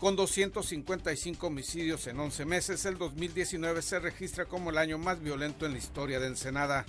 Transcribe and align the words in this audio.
Con 0.00 0.16
255 0.16 1.46
homicidios 1.46 2.06
en 2.06 2.18
11 2.18 2.46
meses, 2.46 2.86
el 2.86 2.96
2019 2.96 3.82
se 3.82 4.00
registra 4.00 4.46
como 4.46 4.70
el 4.70 4.78
año 4.78 4.96
más 4.96 5.20
violento 5.20 5.66
en 5.66 5.72
la 5.72 5.78
historia 5.78 6.18
de 6.18 6.28
Ensenada. 6.28 6.86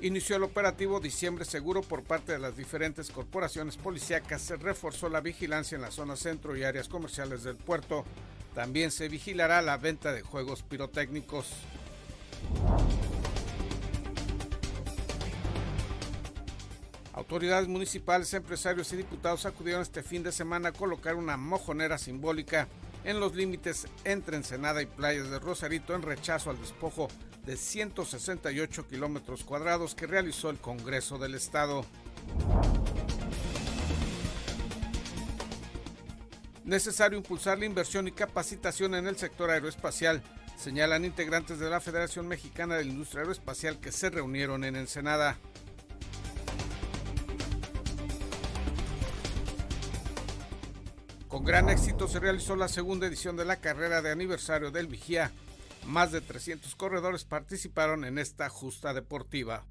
Inició 0.00 0.36
el 0.36 0.44
operativo 0.44 0.98
Diciembre 0.98 1.44
Seguro 1.44 1.82
por 1.82 2.02
parte 2.02 2.32
de 2.32 2.38
las 2.38 2.56
diferentes 2.56 3.10
corporaciones 3.10 3.76
policíacas. 3.76 4.40
Se 4.40 4.56
reforzó 4.56 5.10
la 5.10 5.20
vigilancia 5.20 5.76
en 5.76 5.82
la 5.82 5.90
zona 5.90 6.16
centro 6.16 6.56
y 6.56 6.64
áreas 6.64 6.88
comerciales 6.88 7.42
del 7.42 7.56
puerto. 7.56 8.06
También 8.54 8.90
se 8.90 9.10
vigilará 9.10 9.60
la 9.60 9.76
venta 9.76 10.14
de 10.14 10.22
juegos 10.22 10.62
pirotécnicos. 10.62 11.48
Autoridades 17.26 17.66
municipales, 17.66 18.32
empresarios 18.34 18.92
y 18.92 18.96
diputados 18.98 19.46
acudieron 19.46 19.82
este 19.82 20.04
fin 20.04 20.22
de 20.22 20.30
semana 20.30 20.68
a 20.68 20.72
colocar 20.72 21.16
una 21.16 21.36
mojonera 21.36 21.98
simbólica 21.98 22.68
en 23.02 23.18
los 23.18 23.34
límites 23.34 23.88
entre 24.04 24.36
Ensenada 24.36 24.80
y 24.80 24.86
Playas 24.86 25.28
de 25.28 25.40
Rosarito 25.40 25.92
en 25.96 26.02
rechazo 26.02 26.50
al 26.50 26.60
despojo 26.60 27.08
de 27.44 27.56
168 27.56 28.86
kilómetros 28.86 29.42
cuadrados 29.42 29.96
que 29.96 30.06
realizó 30.06 30.50
el 30.50 30.58
Congreso 30.58 31.18
del 31.18 31.34
Estado. 31.34 31.84
Necesario 36.62 37.18
impulsar 37.18 37.58
la 37.58 37.66
inversión 37.66 38.06
y 38.06 38.12
capacitación 38.12 38.94
en 38.94 39.08
el 39.08 39.16
sector 39.16 39.50
aeroespacial, 39.50 40.22
señalan 40.56 41.04
integrantes 41.04 41.58
de 41.58 41.70
la 41.70 41.80
Federación 41.80 42.28
Mexicana 42.28 42.76
de 42.76 42.84
la 42.84 42.92
Industria 42.92 43.22
Aeroespacial 43.22 43.80
que 43.80 43.90
se 43.90 44.10
reunieron 44.10 44.62
en 44.62 44.76
Ensenada. 44.76 45.36
Gran 51.46 51.68
éxito 51.68 52.08
se 52.08 52.18
realizó 52.18 52.56
la 52.56 52.66
segunda 52.66 53.06
edición 53.06 53.36
de 53.36 53.44
la 53.44 53.60
carrera 53.60 54.02
de 54.02 54.10
aniversario 54.10 54.72
del 54.72 54.88
Vigía. 54.88 55.30
Más 55.86 56.10
de 56.10 56.20
300 56.20 56.74
corredores 56.74 57.24
participaron 57.24 58.04
en 58.04 58.18
esta 58.18 58.48
justa 58.48 58.92
deportiva. 58.92 59.64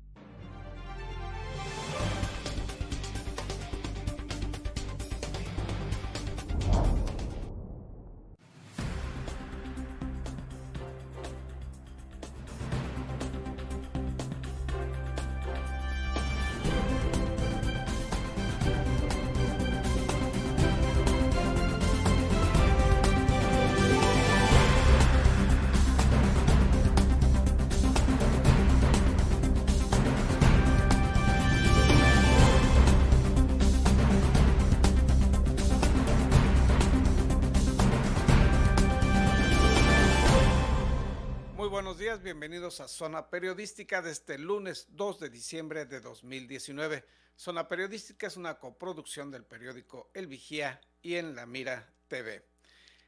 Buenos 41.95 42.11
días, 42.11 42.23
bienvenidos 42.23 42.81
a 42.81 42.89
Zona 42.89 43.29
Periodística 43.29 44.01
de 44.01 44.11
este 44.11 44.37
lunes 44.37 44.87
2 44.89 45.17
de 45.17 45.29
diciembre 45.29 45.85
de 45.85 46.01
2019. 46.01 47.05
Zona 47.37 47.69
Periodística 47.69 48.27
es 48.27 48.35
una 48.35 48.59
coproducción 48.59 49.31
del 49.31 49.45
periódico 49.45 50.09
El 50.13 50.27
Vigía 50.27 50.81
y 51.01 51.15
en 51.15 51.35
La 51.35 51.45
Mira 51.45 51.89
TV. 52.09 52.43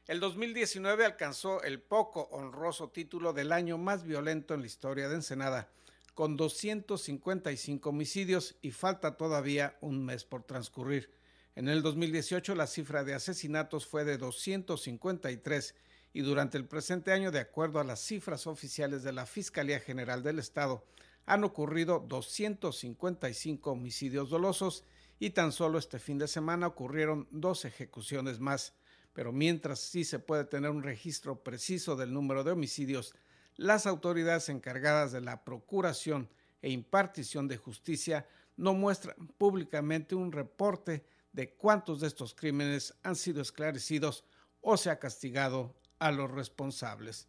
El 0.06 0.20
2019 0.20 1.04
alcanzó 1.04 1.62
el 1.64 1.82
poco 1.82 2.30
honroso 2.30 2.88
título 2.88 3.34
del 3.34 3.52
año 3.52 3.76
más 3.76 4.04
violento 4.04 4.54
en 4.54 4.62
la 4.62 4.66
historia 4.68 5.10
de 5.10 5.16
Ensenada, 5.16 5.68
con 6.14 6.38
255 6.38 7.90
homicidios 7.90 8.56
y 8.62 8.70
falta 8.70 9.18
todavía 9.18 9.76
un 9.82 10.02
mes 10.02 10.24
por 10.24 10.44
transcurrir. 10.44 11.12
En 11.56 11.68
el 11.68 11.82
2018 11.82 12.54
la 12.54 12.66
cifra 12.66 13.04
de 13.04 13.12
asesinatos 13.12 13.86
fue 13.86 14.06
de 14.06 14.16
253 14.16 15.74
y 16.18 16.22
durante 16.22 16.58
el 16.58 16.64
presente 16.64 17.12
año, 17.12 17.30
de 17.30 17.38
acuerdo 17.38 17.78
a 17.78 17.84
las 17.84 18.00
cifras 18.00 18.48
oficiales 18.48 19.04
de 19.04 19.12
la 19.12 19.24
Fiscalía 19.24 19.78
General 19.78 20.20
del 20.20 20.40
Estado, 20.40 20.84
han 21.26 21.44
ocurrido 21.44 22.00
255 22.08 23.70
homicidios 23.70 24.28
dolosos 24.28 24.82
y 25.20 25.30
tan 25.30 25.52
solo 25.52 25.78
este 25.78 26.00
fin 26.00 26.18
de 26.18 26.26
semana 26.26 26.66
ocurrieron 26.66 27.28
dos 27.30 27.64
ejecuciones 27.64 28.40
más. 28.40 28.74
Pero 29.12 29.30
mientras 29.30 29.78
sí 29.78 30.02
se 30.02 30.18
puede 30.18 30.44
tener 30.44 30.72
un 30.72 30.82
registro 30.82 31.44
preciso 31.44 31.94
del 31.94 32.12
número 32.12 32.42
de 32.42 32.50
homicidios, 32.50 33.14
las 33.54 33.86
autoridades 33.86 34.48
encargadas 34.48 35.12
de 35.12 35.20
la 35.20 35.44
procuración 35.44 36.28
e 36.62 36.70
impartición 36.70 37.46
de 37.46 37.58
justicia 37.58 38.26
no 38.56 38.74
muestran 38.74 39.14
públicamente 39.38 40.16
un 40.16 40.32
reporte 40.32 41.04
de 41.32 41.54
cuántos 41.54 42.00
de 42.00 42.08
estos 42.08 42.34
crímenes 42.34 42.92
han 43.04 43.14
sido 43.14 43.40
esclarecidos 43.40 44.24
o 44.60 44.76
se 44.76 44.90
ha 44.90 44.98
castigado 44.98 45.76
a 45.98 46.10
los 46.12 46.30
responsables. 46.30 47.26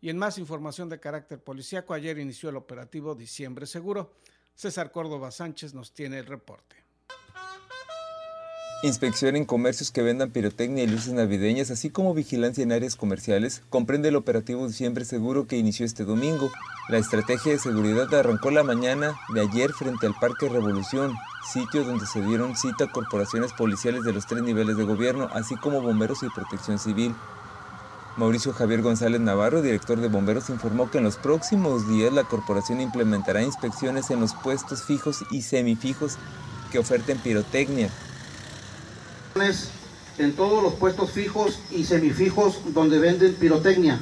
Y 0.00 0.10
en 0.10 0.18
más 0.18 0.38
información 0.38 0.88
de 0.88 1.00
carácter 1.00 1.42
policíaco, 1.42 1.94
ayer 1.94 2.18
inició 2.18 2.50
el 2.50 2.56
operativo 2.56 3.14
Diciembre 3.14 3.66
Seguro. 3.66 4.12
César 4.54 4.92
Córdoba 4.92 5.30
Sánchez 5.30 5.74
nos 5.74 5.92
tiene 5.92 6.18
el 6.18 6.26
reporte. 6.26 6.76
Inspección 8.82 9.36
en 9.36 9.46
comercios 9.46 9.90
que 9.90 10.02
vendan 10.02 10.30
pirotecnia 10.30 10.84
y 10.84 10.86
luces 10.86 11.14
navideñas, 11.14 11.70
así 11.70 11.88
como 11.88 12.12
vigilancia 12.12 12.62
en 12.62 12.72
áreas 12.72 12.94
comerciales, 12.94 13.62
comprende 13.70 14.10
el 14.10 14.16
operativo 14.16 14.66
Diciembre 14.66 15.06
Seguro 15.06 15.46
que 15.46 15.56
inició 15.56 15.86
este 15.86 16.04
domingo. 16.04 16.52
La 16.90 16.98
estrategia 16.98 17.52
de 17.52 17.58
seguridad 17.58 18.14
arrancó 18.14 18.50
la 18.50 18.62
mañana 18.62 19.18
de 19.32 19.40
ayer 19.40 19.72
frente 19.72 20.06
al 20.06 20.14
Parque 20.20 20.50
Revolución, 20.50 21.14
sitio 21.52 21.84
donde 21.84 22.06
se 22.06 22.20
dieron 22.20 22.54
cita 22.54 22.92
corporaciones 22.92 23.52
policiales 23.54 24.04
de 24.04 24.12
los 24.12 24.26
tres 24.26 24.42
niveles 24.42 24.76
de 24.76 24.84
gobierno, 24.84 25.30
así 25.32 25.56
como 25.56 25.80
bomberos 25.80 26.22
y 26.22 26.28
protección 26.28 26.78
civil. 26.78 27.14
Mauricio 28.16 28.54
Javier 28.54 28.80
González 28.80 29.20
Navarro, 29.20 29.60
director 29.60 30.00
de 30.00 30.08
bomberos, 30.08 30.48
informó 30.48 30.90
que 30.90 30.98
en 30.98 31.04
los 31.04 31.16
próximos 31.16 31.86
días 31.86 32.14
la 32.14 32.24
corporación 32.24 32.80
implementará 32.80 33.42
inspecciones 33.42 34.10
en 34.10 34.20
los 34.20 34.32
puestos 34.32 34.84
fijos 34.84 35.22
y 35.30 35.42
semifijos 35.42 36.16
que 36.72 36.78
oferten 36.78 37.18
pirotecnia. 37.18 37.90
En 40.18 40.34
todos 40.34 40.62
los 40.62 40.72
puestos 40.74 41.10
fijos 41.10 41.60
y 41.70 41.84
semifijos 41.84 42.72
donde 42.72 42.98
venden 42.98 43.34
pirotecnia, 43.34 44.00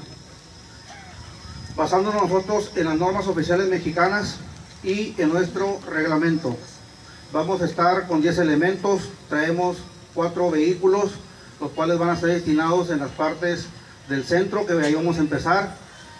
basándonos 1.76 2.22
nosotros 2.22 2.70
en 2.76 2.84
las 2.84 2.96
normas 2.96 3.26
oficiales 3.26 3.68
mexicanas 3.68 4.36
y 4.84 5.20
en 5.20 5.30
nuestro 5.30 5.80
reglamento. 5.90 6.56
Vamos 7.32 7.62
a 7.62 7.64
estar 7.64 8.06
con 8.06 8.22
10 8.22 8.38
elementos, 8.38 9.08
traemos 9.28 9.78
cuatro 10.14 10.52
vehículos, 10.52 11.14
los 11.60 11.72
cuales 11.72 11.98
van 11.98 12.10
a 12.10 12.16
ser 12.16 12.28
destinados 12.28 12.90
en 12.90 13.00
las 13.00 13.10
partes 13.10 13.66
del 14.08 14.24
centro 14.24 14.66
que 14.66 14.72
ahí 14.72 14.94
vamos 14.94 15.18
a 15.18 15.20
empezar. 15.20 15.76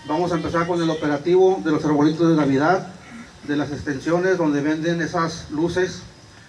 Vamos 0.06 0.32
a 0.32 0.36
empezar 0.36 0.66
con 0.66 0.82
el 0.82 0.90
operativo 0.90 1.60
de 1.64 1.70
los 1.70 1.84
arbolitos 1.84 2.28
de 2.28 2.36
Navidad, 2.36 2.88
de 3.48 3.56
las 3.56 3.72
extensiones 3.72 4.36
donde 4.36 4.60
venden 4.60 5.00
esas 5.00 5.50
luces. 5.50 6.02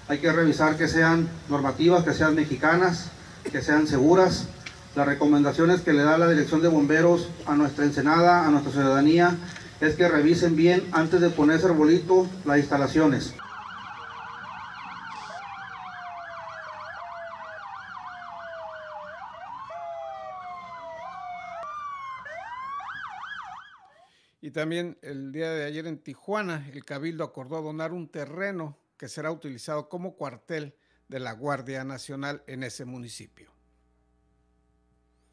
Hay 0.08 0.20
que 0.20 0.32
revisar 0.32 0.78
que 0.78 0.88
sean 0.88 1.28
normativas, 1.50 2.04
que 2.04 2.14
sean 2.14 2.36
mexicanas, 2.36 3.10
que 3.50 3.62
sean 3.62 3.88
seguras. 3.88 4.48
Las 4.96 5.08
recomendaciones 5.08 5.82
que 5.82 5.94
le 5.94 6.04
da 6.04 6.18
la 6.18 6.30
Dirección 6.30 6.62
de 6.62 6.68
Bomberos 6.68 7.30
a 7.46 7.56
nuestra 7.56 7.86
Ensenada, 7.86 8.46
a 8.46 8.52
nuestra 8.52 8.72
ciudadanía, 8.72 9.36
es 9.82 9.96
que 9.96 10.08
revisen 10.08 10.56
bien 10.56 10.84
antes 10.92 11.22
de 11.22 11.30
poner 11.30 11.58
ese 11.58 11.68
arbolito 11.68 12.28
las 12.46 12.60
instalaciones. 12.60 13.34
También 24.56 24.98
el 25.02 25.34
día 25.34 25.52
de 25.52 25.66
ayer 25.66 25.86
en 25.86 26.00
Tijuana, 26.00 26.66
el 26.72 26.86
Cabildo 26.86 27.26
acordó 27.26 27.62
donar 27.62 27.92
un 27.92 28.08
terreno 28.08 28.78
que 28.96 29.10
será 29.10 29.30
utilizado 29.30 29.90
como 29.90 30.16
cuartel 30.16 30.74
de 31.10 31.20
la 31.20 31.34
Guardia 31.34 31.84
Nacional 31.84 32.42
en 32.48 32.64
ese 32.64 32.86
municipio. 32.86 33.55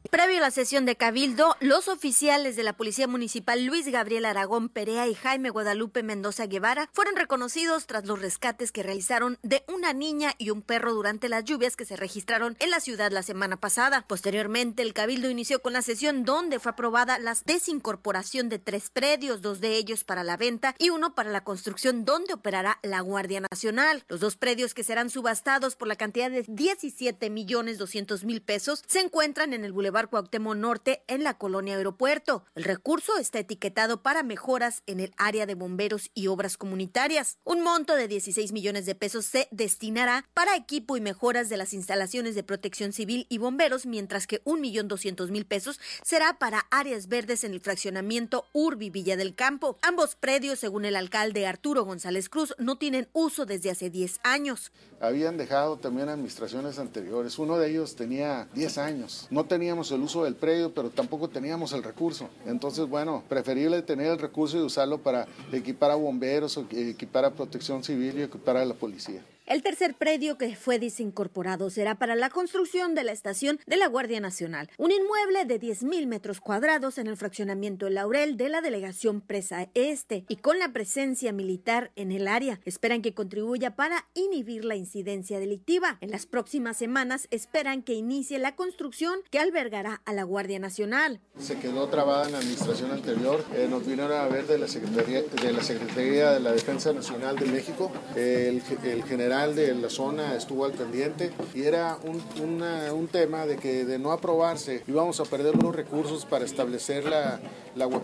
Previo 0.09 0.37
a 0.37 0.41
la 0.41 0.51
sesión 0.51 0.85
de 0.85 0.97
Cabildo, 0.97 1.55
los 1.61 1.87
oficiales 1.87 2.55
de 2.57 2.63
la 2.63 2.73
Policía 2.73 3.07
Municipal 3.07 3.65
Luis 3.65 3.87
Gabriel 3.87 4.25
Aragón 4.25 4.67
Perea 4.67 5.07
y 5.07 5.15
Jaime 5.15 5.49
Guadalupe 5.49 6.03
Mendoza 6.03 6.45
Guevara 6.45 6.89
fueron 6.91 7.15
reconocidos 7.15 7.87
tras 7.87 8.05
los 8.05 8.21
rescates 8.21 8.71
que 8.71 8.83
realizaron 8.83 9.39
de 9.43 9.63
una 9.67 9.93
niña 9.93 10.33
y 10.37 10.49
un 10.49 10.61
perro 10.61 10.93
durante 10.93 11.29
las 11.29 11.45
lluvias 11.45 11.77
que 11.77 11.85
se 11.85 11.95
registraron 11.95 12.57
en 12.59 12.69
la 12.69 12.81
ciudad 12.81 13.11
la 13.11 13.23
semana 13.23 13.57
pasada. 13.57 14.05
Posteriormente, 14.05 14.83
el 14.83 14.93
Cabildo 14.93 15.29
inició 15.29 15.61
con 15.61 15.71
la 15.71 15.81
sesión 15.81 16.25
donde 16.25 16.59
fue 16.59 16.73
aprobada 16.73 17.17
la 17.17 17.35
desincorporación 17.45 18.49
de 18.49 18.59
tres 18.59 18.89
predios, 18.89 19.41
dos 19.41 19.61
de 19.61 19.77
ellos 19.77 20.03
para 20.03 20.23
la 20.23 20.37
venta 20.37 20.75
y 20.77 20.89
uno 20.89 21.15
para 21.15 21.31
la 21.31 21.45
construcción 21.45 22.03
donde 22.05 22.33
operará 22.33 22.77
la 22.83 22.99
Guardia 22.99 23.41
Nacional. 23.49 24.03
Los 24.09 24.19
dos 24.19 24.35
predios 24.35 24.73
que 24.73 24.83
serán 24.83 25.09
subastados 25.09 25.75
por 25.75 25.87
la 25.87 25.95
cantidad 25.95 26.29
de 26.29 26.43
17 26.45 27.29
millones 27.29 27.77
200 27.77 28.25
mil 28.25 28.41
pesos 28.41 28.83
se 28.85 28.99
encuentran 28.99 29.53
en 29.53 29.63
el 29.63 29.71
Boulevard 29.71 29.92
Cuauhtémoc 29.93 30.55
Norte 30.55 31.03
en 31.07 31.23
la 31.23 31.37
colonia 31.37 31.75
Aeropuerto. 31.75 32.45
El 32.55 32.63
recurso 32.63 33.17
está 33.19 33.39
etiquetado 33.39 34.01
para 34.01 34.23
mejoras 34.23 34.81
en 34.87 34.99
el 34.99 35.13
área 35.17 35.45
de 35.45 35.53
bomberos 35.53 36.09
y 36.15 36.27
obras 36.27 36.57
comunitarias. 36.57 37.37
Un 37.43 37.61
monto 37.61 37.95
de 37.95 38.07
16 38.07 38.51
millones 38.53 38.85
de 38.85 38.95
pesos 38.95 39.25
se 39.25 39.47
destinará 39.51 40.25
para 40.33 40.55
equipo 40.55 40.97
y 40.97 41.01
mejoras 41.01 41.49
de 41.49 41.57
las 41.57 41.73
instalaciones 41.73 42.33
de 42.35 42.43
protección 42.43 42.91
civil 42.91 43.27
y 43.29 43.37
bomberos, 43.37 43.85
mientras 43.85 44.25
que 44.25 44.41
un 44.45 44.61
millón 44.61 44.87
doscientos 44.87 45.29
mil 45.29 45.45
pesos 45.45 45.79
será 46.01 46.39
para 46.39 46.65
áreas 46.71 47.07
verdes 47.07 47.43
en 47.43 47.53
el 47.53 47.61
fraccionamiento 47.61 48.45
Urbi 48.51 48.89
Villa 48.89 49.15
del 49.15 49.35
Campo. 49.35 49.77
Ambos 49.83 50.15
predios, 50.15 50.59
según 50.59 50.85
el 50.85 50.95
alcalde 50.95 51.45
Arturo 51.45 51.85
González 51.85 52.29
Cruz, 52.29 52.55
no 52.57 52.77
tienen 52.77 53.09
uso 53.13 53.45
desde 53.45 53.69
hace 53.69 53.89
10 53.89 54.21
años. 54.23 54.71
Habían 54.99 55.37
dejado 55.37 55.77
también 55.77 56.09
administraciones 56.09 56.79
anteriores. 56.79 57.37
Uno 57.37 57.57
de 57.57 57.69
ellos 57.69 57.95
tenía 57.95 58.47
10 58.55 58.77
años. 58.79 59.27
No 59.29 59.45
teníamos 59.45 59.82
el 59.91 60.01
uso 60.01 60.23
del 60.23 60.35
predio, 60.35 60.73
pero 60.73 60.89
tampoco 60.89 61.27
teníamos 61.27 61.73
el 61.73 61.83
recurso. 61.83 62.29
Entonces, 62.45 62.87
bueno, 62.87 63.23
preferible 63.27 63.81
tener 63.81 64.07
el 64.07 64.19
recurso 64.19 64.57
y 64.57 64.61
usarlo 64.61 64.99
para 64.99 65.27
equipar 65.51 65.91
a 65.91 65.95
bomberos, 65.95 66.59
equipar 66.71 67.25
a 67.25 67.31
protección 67.31 67.83
civil 67.83 68.19
y 68.19 68.23
equipar 68.23 68.57
a 68.57 68.65
la 68.65 68.73
policía. 68.73 69.23
El 69.45 69.61
tercer 69.61 69.93
predio 69.93 70.37
que 70.37 70.55
fue 70.55 70.79
desincorporado 70.79 71.69
será 71.69 71.95
para 71.95 72.15
la 72.15 72.29
construcción 72.29 72.95
de 72.95 73.03
la 73.03 73.11
estación 73.11 73.59
de 73.67 73.75
la 73.75 73.87
Guardia 73.87 74.21
Nacional, 74.21 74.69
un 74.77 74.89
inmueble 74.89 75.43
de 75.43 75.59
10.000 75.59 76.07
metros 76.07 76.39
cuadrados 76.39 76.97
en 76.97 77.07
el 77.07 77.17
fraccionamiento 77.17 77.89
Laurel 77.89 78.37
de 78.37 78.47
la 78.47 78.61
delegación 78.61 79.19
Presa 79.19 79.67
Este 79.73 80.23
y 80.29 80.37
con 80.37 80.59
la 80.59 80.71
presencia 80.71 81.33
militar 81.33 81.91
en 81.97 82.13
el 82.13 82.29
área. 82.29 82.61
Esperan 82.63 83.01
que 83.01 83.13
contribuya 83.13 83.75
para 83.75 84.05
inhibir 84.13 84.63
la 84.63 84.77
incidencia 84.77 85.41
delictiva. 85.41 85.97
En 85.99 86.11
las 86.11 86.25
próximas 86.25 86.77
semanas 86.77 87.27
esperan 87.29 87.83
que 87.83 87.95
inicie 87.95 88.39
la 88.39 88.55
construcción 88.55 89.19
que 89.29 89.39
albergará 89.39 90.01
a 90.05 90.13
la 90.13 90.23
Guardia 90.23 90.59
Nacional. 90.59 91.19
Se 91.37 91.59
quedó 91.59 91.89
trabada 91.89 92.27
en 92.27 92.31
la 92.31 92.37
administración 92.37 92.91
anterior. 92.91 93.43
Eh, 93.53 93.67
nos 93.69 93.85
vinieron 93.85 94.13
a 94.13 94.25
ver 94.29 94.47
de 94.47 94.57
la 94.57 94.69
Secretaría 94.69 95.21
de 95.21 95.51
la, 95.51 95.61
Secretaría 95.61 96.31
de 96.31 96.39
la 96.39 96.53
Defensa 96.53 96.93
Nacional 96.93 97.35
de 97.35 97.45
México. 97.47 97.91
el 98.15 98.61
general 99.03 99.32
de 99.33 99.73
la 99.73 99.89
zona 99.89 100.35
estuvo 100.35 100.63
al 100.63 100.73
pendiente 100.73 101.31
y 101.55 101.63
era 101.63 101.97
un, 102.03 102.21
un 102.61 103.07
tema 103.07 103.47
de 103.47 103.57
que 103.57 103.83
de 103.83 103.97
no 103.97 104.11
aprobarse 104.11 104.83
íbamos 104.87 105.19
a 105.19 105.23
perder 105.25 105.55
los 105.55 105.75
recursos 105.75 106.23
para 106.25 106.45
establecer 106.45 107.05
la, 107.05 107.39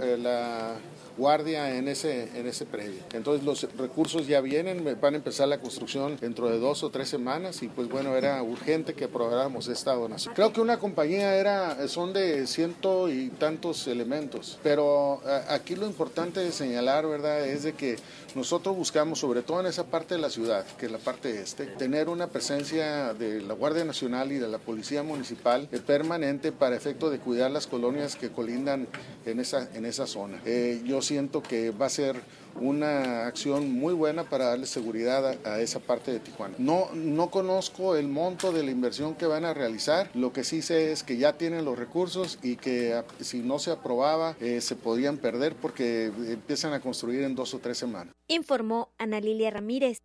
eh, 0.02 0.18
la 0.18 0.74
guardia 1.20 1.76
en 1.76 1.88
ese, 1.88 2.30
en 2.36 2.48
ese 2.48 2.66
predio. 2.66 3.02
Entonces 3.14 3.46
los 3.46 3.68
recursos 3.78 4.26
ya 4.26 4.42
vienen, 4.42 4.84
van 5.00 5.14
a 5.14 5.18
empezar 5.18 5.48
la 5.48 5.60
construcción 5.60 6.18
dentro 6.20 6.50
de 6.50 6.58
dos 6.58 6.82
o 6.84 6.90
tres 6.90 7.10
semanas 7.10 7.62
y 7.62 7.68
pues 7.68 7.88
bueno, 7.90 8.16
era 8.16 8.42
urgente 8.42 8.94
que 8.94 9.06
aprobáramos 9.06 9.68
esta 9.68 9.94
donación. 9.94 10.34
Creo 10.34 10.54
que 10.54 10.62
una 10.62 10.80
compañía 10.80 11.36
era, 11.36 11.88
son 11.88 12.14
de 12.14 12.48
ciento 12.48 13.10
y 13.10 13.30
tantos 13.30 13.88
elementos, 13.88 14.58
pero 14.64 15.22
aquí 15.50 15.76
lo 15.76 15.86
importante 15.86 16.40
de 16.40 16.52
señalar, 16.52 17.06
¿verdad?, 17.06 17.46
es 17.46 17.64
de 17.64 17.74
que 17.74 17.98
nosotros 18.36 18.76
buscamos, 18.76 19.20
sobre 19.20 19.42
todo 19.42 19.60
en 19.60 19.66
esa 19.66 19.86
parte 19.86 20.16
de 20.16 20.22
la 20.22 20.30
ciudad, 20.30 20.66
que 20.78 20.86
es 20.86 20.92
la 20.92 21.00
parte 21.00 21.42
este, 21.42 21.66
tener 21.66 22.10
una 22.10 22.28
presencia 22.28 23.14
de 23.14 23.42
la 23.42 23.54
Guardia 23.54 23.84
Nacional 23.84 24.32
y 24.32 24.38
de 24.38 24.48
la 24.48 24.60
Policía 24.60 25.04
Municipal 25.04 25.68
permanente 25.86 26.52
para 26.52 26.76
efecto 26.76 27.10
de 27.10 27.20
cuidar 27.20 27.52
las 27.52 27.68
colonias 27.68 28.16
que 28.16 28.30
colindan 28.30 28.88
en 29.26 29.40
esa, 29.40 29.70
en 29.74 29.86
esa 29.86 30.08
zona. 30.08 30.40
Eh, 30.46 30.82
yo 30.86 31.02
siento 31.10 31.42
que 31.42 31.72
va 31.72 31.88
a 31.88 31.90
ser 31.90 32.22
una 32.56 33.26
acción 33.26 33.72
muy 33.72 33.96
buena 33.96 34.30
para 34.30 34.46
darle 34.46 34.68
seguridad 34.68 35.26
a, 35.44 35.60
esa 35.60 35.80
parte 35.80 36.12
de 36.12 36.20
Tijuana. 36.20 36.54
No, 36.60 36.94
no 36.94 37.32
conozco 37.32 37.96
el 37.96 38.08
monto 38.08 38.52
de 38.52 38.62
la 38.62 38.70
inversión 38.70 39.16
que 39.16 39.26
van 39.26 39.44
a 39.44 39.56
realizar, 39.56 40.12
lo 40.14 40.32
que 40.32 40.44
sí 40.44 40.62
sé 40.62 40.92
es 40.92 41.04
que 41.04 41.18
ya 41.18 41.36
tienen 41.36 41.66
los 41.66 41.80
recursos 41.80 42.38
y 42.44 42.58
que 42.58 42.94
ah, 42.94 43.06
si 43.22 43.40
no 43.40 43.58
se 43.58 43.72
aprobaba 43.72 44.36
eh, 44.40 44.62
se 44.62 44.76
podían 44.76 45.18
perder 45.18 45.56
porque 45.56 46.06
empiezan 46.06 46.74
a 46.74 46.80
construir 46.80 47.24
en 47.24 47.34
dos 47.34 47.56
o 47.56 47.60
tres 47.60 47.80
semanas. 47.80 48.14
Informó 48.28 48.94
Ana 49.00 49.20
Lilia 49.20 49.50
Ramírez. 49.50 49.98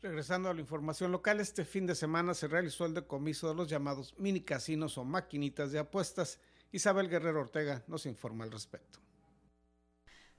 Regresando 0.00 0.48
a 0.48 0.54
la 0.54 0.60
información 0.60 1.10
local, 1.10 1.40
este 1.40 1.64
fin 1.64 1.86
de 1.86 1.96
semana 1.96 2.34
se 2.34 2.46
realizó 2.46 2.86
el 2.86 2.94
decomiso 2.94 3.48
de 3.48 3.54
los 3.56 3.68
llamados 3.68 4.14
mini 4.18 4.42
casinos 4.42 4.96
o 4.96 5.04
maquinitas 5.04 5.72
de 5.72 5.80
apuestas. 5.80 6.38
Isabel 6.70 7.08
Guerrero 7.08 7.40
Ortega 7.40 7.82
nos 7.88 8.06
informa 8.06 8.44
al 8.44 8.52
respecto 8.52 9.02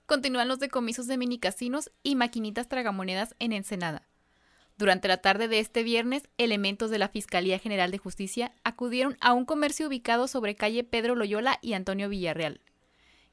continúan 0.06 0.48
los 0.48 0.60
decomisos 0.60 1.08
de 1.08 1.18
mini 1.18 1.40
casinos 1.40 1.92
y 2.04 2.16
maquinitas 2.16 2.68
tragamonedas 2.68 3.36
en 3.40 3.54
Ensenada. 3.54 4.08
Durante 4.78 5.08
la 5.08 5.18
tarde 5.18 5.48
de 5.48 5.60
este 5.60 5.84
viernes, 5.84 6.24
elementos 6.38 6.90
de 6.90 6.98
la 6.98 7.08
Fiscalía 7.08 7.60
General 7.60 7.92
de 7.92 8.00
Justicia 8.00 8.54
acudieron 8.64 9.18
a 9.22 9.34
un 9.34 9.46
comercio 9.46 9.88
ubicado 9.88 10.28
sobre 10.28 10.56
calle 10.56 10.84
Pedro 10.84 11.16
Loyola 11.16 11.60
y 11.62 11.74
Antonio 11.74 12.10
Villarreal. 12.10 12.60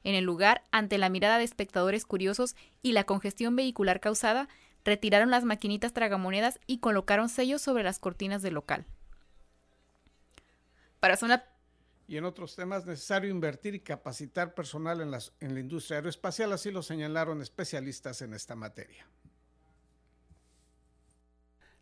En 0.03 0.15
el 0.15 0.23
lugar, 0.23 0.63
ante 0.71 0.97
la 0.97 1.09
mirada 1.09 1.37
de 1.37 1.43
espectadores 1.43 2.05
curiosos 2.05 2.55
y 2.81 2.91
la 2.93 3.03
congestión 3.03 3.55
vehicular 3.55 3.99
causada, 3.99 4.49
retiraron 4.83 5.29
las 5.29 5.43
maquinitas 5.43 5.93
tragamonedas 5.93 6.59
y 6.67 6.79
colocaron 6.79 7.29
sellos 7.29 7.61
sobre 7.61 7.83
las 7.83 7.99
cortinas 7.99 8.41
del 8.41 8.55
local. 8.55 8.85
Para 10.99 11.17
zona 11.17 11.43
y 12.11 12.17
en 12.17 12.25
otros 12.25 12.57
temas 12.57 12.85
necesario 12.85 13.29
invertir 13.29 13.73
y 13.73 13.79
capacitar 13.79 14.53
personal 14.53 14.99
en, 14.99 15.13
en 15.39 15.53
la 15.53 15.59
industria 15.61 15.99
aeroespacial, 15.99 16.51
así 16.51 16.69
lo 16.69 16.83
señalaron 16.83 17.41
especialistas 17.41 18.21
en 18.21 18.33
esta 18.33 18.53
materia. 18.53 19.07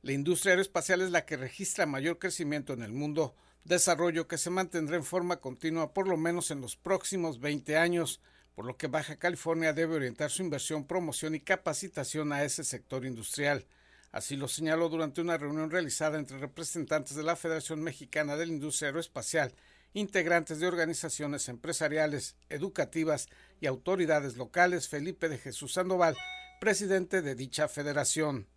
La 0.04 0.12
industria 0.12 0.52
aeroespacial 0.52 1.02
es 1.02 1.10
la 1.10 1.26
que 1.26 1.36
registra 1.36 1.88
mayor 1.88 2.20
crecimiento 2.20 2.74
en 2.74 2.84
el 2.84 2.94
mundo, 2.94 3.34
desarrollo 3.64 4.28
que 4.28 4.38
se 4.38 4.52
mantendrá 4.52 4.98
en 4.98 5.04
forma 5.04 5.38
continua 5.38 5.96
por 5.96 6.08
lo 6.08 6.16
menos 6.16 6.52
en 6.52 6.62
los 6.62 6.76
próximos 6.76 7.40
20 7.40 7.78
años, 7.78 8.22
por 8.54 8.66
lo 8.66 8.78
que 8.78 8.86
Baja 8.86 9.16
California 9.16 9.74
debe 9.74 9.95
orientar 9.95 10.30
su 10.30 10.44
inversión, 10.44 10.86
promoción 10.86 11.33
y 11.33 11.40
capacitación 11.40 12.33
a 12.33 12.44
ese 12.44 12.64
sector 12.64 13.04
industrial. 13.04 13.66
Así 14.12 14.36
lo 14.36 14.48
señaló 14.48 14.90
durante 14.90 15.21
una 15.21 15.40
reunión 15.40 15.71
realizada 15.71 16.19
entre 16.19 16.38
representantes 16.38 17.16
de 17.16 17.24
la 17.24 17.36
Federación 17.36 17.81
Mexicana 17.81 18.38
de 18.38 18.45
la 18.45 18.54
Industria 18.54 18.90
Aeroespacial 18.90 19.56
integrantes 19.94 20.60
de 20.60 20.68
organizaciones 20.68 21.50
empresariales, 21.50 22.36
educativas 22.50 23.28
y 23.60 23.68
autoridades 23.68 24.38
locales, 24.38 24.88
Felipe 24.88 25.30
de 25.30 25.38
Jesús 25.38 25.74
Sandoval, 25.74 26.16
presidente 26.60 27.22
de 27.22 27.36
dicha 27.36 27.68
federación. 27.68 28.48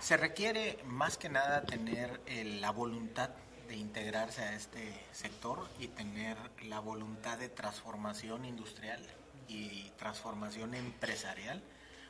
Se 0.00 0.16
requiere 0.16 0.78
más 0.84 1.16
que 1.16 1.28
nada 1.28 1.64
tener 1.64 2.20
eh, 2.26 2.44
la 2.60 2.70
voluntad 2.70 3.30
de 3.66 3.76
integrarse 3.76 4.42
a 4.42 4.54
este 4.54 4.92
sector 5.12 5.66
y 5.80 5.88
tener 5.88 6.36
la 6.64 6.80
voluntad 6.80 7.38
de 7.38 7.48
transformación 7.48 8.44
industrial 8.44 9.00
y 9.48 9.90
transformación 9.98 10.74
empresarial 10.74 11.62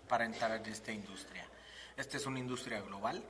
para 0.09 0.25
entrar 0.25 0.53
en 0.53 0.67
esta 0.67 0.93
industria. 0.93 1.47
Esta 1.97 2.17
es 2.17 2.27
una 2.27 2.41
industria 2.41 2.81
global, 2.83 3.23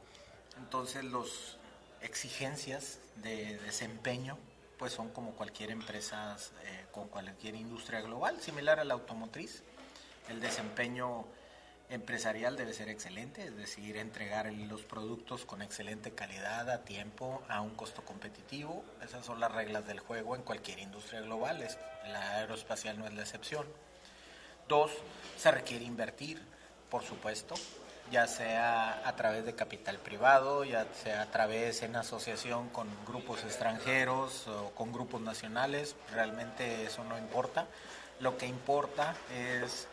entonces 0.58 1.04
las 1.04 1.58
exigencias 2.00 2.98
de 3.16 3.58
desempeño 3.58 4.38
pues 4.78 4.92
son 4.92 5.10
como 5.10 5.32
cualquier 5.32 5.70
empresa, 5.70 6.36
eh, 6.64 6.86
con 6.92 7.08
cualquier 7.08 7.54
industria 7.54 8.00
global, 8.00 8.40
similar 8.40 8.80
a 8.80 8.84
la 8.84 8.94
automotriz. 8.94 9.62
El 10.28 10.40
desempeño 10.40 11.24
empresarial 11.88 12.56
debe 12.56 12.72
ser 12.72 12.88
excelente, 12.88 13.44
es 13.44 13.56
decir, 13.56 13.96
entregar 13.96 14.52
los 14.52 14.82
productos 14.82 15.44
con 15.44 15.62
excelente 15.62 16.10
calidad, 16.10 16.68
a 16.70 16.84
tiempo, 16.84 17.42
a 17.48 17.60
un 17.60 17.70
costo 17.70 18.02
competitivo. 18.04 18.84
Esas 19.02 19.24
son 19.24 19.40
las 19.40 19.52
reglas 19.52 19.86
del 19.86 20.00
juego 20.00 20.34
en 20.34 20.42
cualquier 20.42 20.80
industria 20.80 21.20
global, 21.20 21.66
la 22.04 22.36
aeroespacial 22.38 22.98
no 22.98 23.06
es 23.06 23.14
la 23.14 23.22
excepción. 23.22 23.66
Dos, 24.68 24.90
se 25.36 25.50
requiere 25.52 25.84
invertir, 25.84 26.42
por 26.90 27.04
supuesto, 27.04 27.54
ya 28.10 28.26
sea 28.26 29.06
a 29.06 29.16
través 29.16 29.44
de 29.44 29.54
capital 29.54 29.98
privado, 29.98 30.64
ya 30.64 30.86
sea 31.02 31.22
a 31.22 31.26
través 31.26 31.82
en 31.82 31.96
asociación 31.96 32.68
con 32.68 32.88
grupos 33.06 33.42
extranjeros 33.44 34.46
o 34.48 34.70
con 34.70 34.92
grupos 34.92 35.20
nacionales, 35.20 35.96
realmente 36.12 36.84
eso 36.84 37.04
no 37.04 37.18
importa. 37.18 37.66
Lo 38.20 38.38
que 38.38 38.46
importa 38.46 39.14
es 39.34 39.88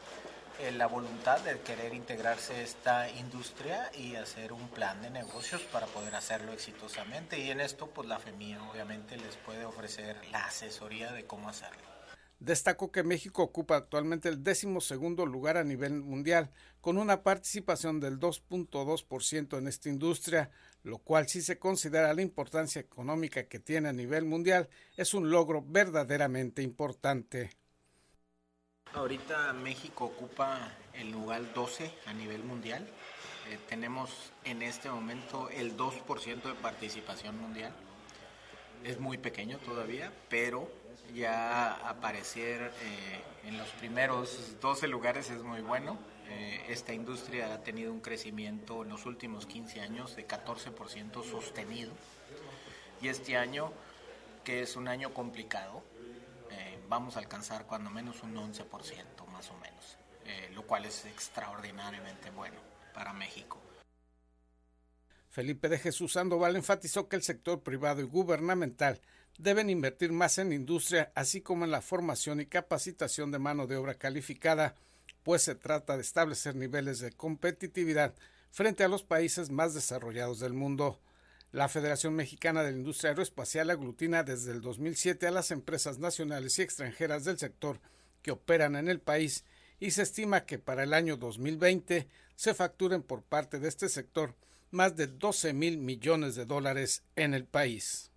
eh, 0.59 0.71
la 0.71 0.87
voluntad 0.87 1.39
de 1.39 1.59
querer 1.61 1.93
integrarse 1.93 2.53
a 2.53 2.61
esta 2.61 3.09
industria 3.09 3.89
y 3.95 4.15
hacer 4.15 4.53
un 4.53 4.67
plan 4.69 5.01
de 5.01 5.09
negocios 5.09 5.61
para 5.63 5.87
poder 5.87 6.15
hacerlo 6.15 6.53
exitosamente. 6.53 7.39
Y 7.39 7.49
en 7.49 7.59
esto, 7.59 7.87
pues 7.87 8.07
la 8.07 8.19
FEMIA 8.19 8.61
obviamente 8.71 9.17
les 9.17 9.35
puede 9.37 9.65
ofrecer 9.65 10.15
la 10.31 10.45
asesoría 10.45 11.11
de 11.11 11.25
cómo 11.25 11.49
hacerlo. 11.49 11.92
Destacó 12.43 12.91
que 12.91 13.03
México 13.03 13.41
ocupa 13.41 13.77
actualmente 13.77 14.27
el 14.27 14.43
décimo 14.43 14.81
segundo 14.81 15.25
lugar 15.25 15.55
a 15.55 15.63
nivel 15.63 16.01
mundial, 16.01 16.51
con 16.81 16.97
una 16.97 17.23
participación 17.23 18.01
del 18.01 18.19
2.2% 18.19 19.57
en 19.57 19.67
esta 19.69 19.87
industria, 19.87 20.51
lo 20.83 20.97
cual 20.97 21.29
si 21.29 21.41
se 21.41 21.57
considera 21.57 22.13
la 22.13 22.21
importancia 22.21 22.81
económica 22.81 23.45
que 23.45 23.59
tiene 23.59 23.87
a 23.87 23.93
nivel 23.93 24.25
mundial, 24.25 24.67
es 24.97 25.13
un 25.13 25.31
logro 25.31 25.63
verdaderamente 25.65 26.61
importante. 26.61 27.51
Ahorita 28.91 29.53
México 29.53 30.03
ocupa 30.03 30.73
el 30.95 31.11
lugar 31.11 31.53
12 31.53 31.93
a 32.07 32.13
nivel 32.13 32.43
mundial. 32.43 32.85
Eh, 33.49 33.57
tenemos 33.69 34.33
en 34.43 34.63
este 34.63 34.89
momento 34.89 35.49
el 35.49 35.77
2% 35.77 36.43
de 36.43 36.55
participación 36.55 37.39
mundial. 37.39 37.73
Es 38.83 38.99
muy 38.99 39.17
pequeño 39.17 39.59
todavía, 39.59 40.11
pero 40.27 40.82
ya 41.13 41.73
aparecer 41.87 42.71
eh, 42.81 43.47
en 43.47 43.57
los 43.57 43.69
primeros 43.69 44.59
12 44.61 44.87
lugares 44.87 45.29
es 45.29 45.41
muy 45.43 45.61
bueno. 45.61 45.97
Eh, 46.29 46.65
esta 46.69 46.93
industria 46.93 47.53
ha 47.53 47.63
tenido 47.63 47.91
un 47.91 47.99
crecimiento 47.99 48.83
en 48.83 48.89
los 48.89 49.05
últimos 49.05 49.45
15 49.45 49.81
años 49.81 50.15
de 50.15 50.27
14% 50.27 51.23
sostenido. 51.23 51.91
Y 53.01 53.09
este 53.09 53.37
año, 53.37 53.71
que 54.43 54.61
es 54.61 54.75
un 54.75 54.87
año 54.87 55.13
complicado, 55.13 55.83
vamos 56.93 57.15
a 57.15 57.19
alcanzar 57.19 57.65
cuando 57.65 57.89
menos 57.89 58.21
un 58.21 58.35
11% 58.35 59.25
más 59.31 59.49
o 59.49 59.55
menos, 59.55 59.97
eh, 60.25 60.51
lo 60.53 60.61
cual 60.61 60.85
es 60.85 61.05
extraordinariamente 61.05 62.29
bueno 62.29 62.57
para 62.93 63.13
México. 63.13 63.59
Felipe 65.29 65.69
de 65.69 65.79
Jesús 65.79 66.13
Sandoval 66.13 66.55
enfatizó 66.55 67.09
que 67.09 67.15
el 67.15 67.23
sector 67.23 67.63
privado 67.63 68.01
y 68.01 68.03
gubernamental 68.03 69.01
deben 69.37 69.69
invertir 69.69 70.11
más 70.11 70.37
en 70.37 70.53
industria, 70.53 71.11
así 71.15 71.41
como 71.41 71.65
en 71.65 71.71
la 71.71 71.81
formación 71.81 72.41
y 72.41 72.45
capacitación 72.45 73.31
de 73.31 73.39
mano 73.39 73.67
de 73.67 73.77
obra 73.77 73.95
calificada, 73.95 74.75
pues 75.23 75.41
se 75.41 75.55
trata 75.55 75.95
de 75.95 76.01
establecer 76.01 76.55
niveles 76.55 76.99
de 76.99 77.11
competitividad 77.11 78.13
frente 78.51 78.83
a 78.83 78.87
los 78.87 79.03
países 79.03 79.49
más 79.49 79.73
desarrollados 79.73 80.39
del 80.39 80.53
mundo. 80.53 80.99
La 81.51 81.69
Federación 81.69 82.15
Mexicana 82.15 82.63
de 82.63 82.71
la 82.71 82.77
Industria 82.77 83.11
Aeroespacial 83.11 83.69
aglutina 83.69 84.23
desde 84.23 84.51
el 84.51 84.61
2007 84.61 85.27
a 85.27 85.31
las 85.31 85.51
empresas 85.51 85.99
nacionales 85.99 86.57
y 86.57 86.61
extranjeras 86.61 87.25
del 87.25 87.37
sector 87.37 87.79
que 88.21 88.31
operan 88.31 88.75
en 88.75 88.89
el 88.89 88.99
país 88.99 89.43
y 89.79 89.91
se 89.91 90.01
estima 90.01 90.45
que 90.45 90.59
para 90.59 90.83
el 90.83 90.93
año 90.93 91.17
2020 91.17 92.07
se 92.35 92.53
facturen 92.53 93.03
por 93.03 93.23
parte 93.23 93.59
de 93.59 93.67
este 93.67 93.89
sector 93.89 94.35
más 94.71 94.95
de 94.95 95.07
12 95.07 95.53
mil 95.53 95.77
millones 95.77 96.35
de 96.35 96.45
dólares 96.45 97.03
en 97.15 97.33
el 97.33 97.45
país, 97.45 98.12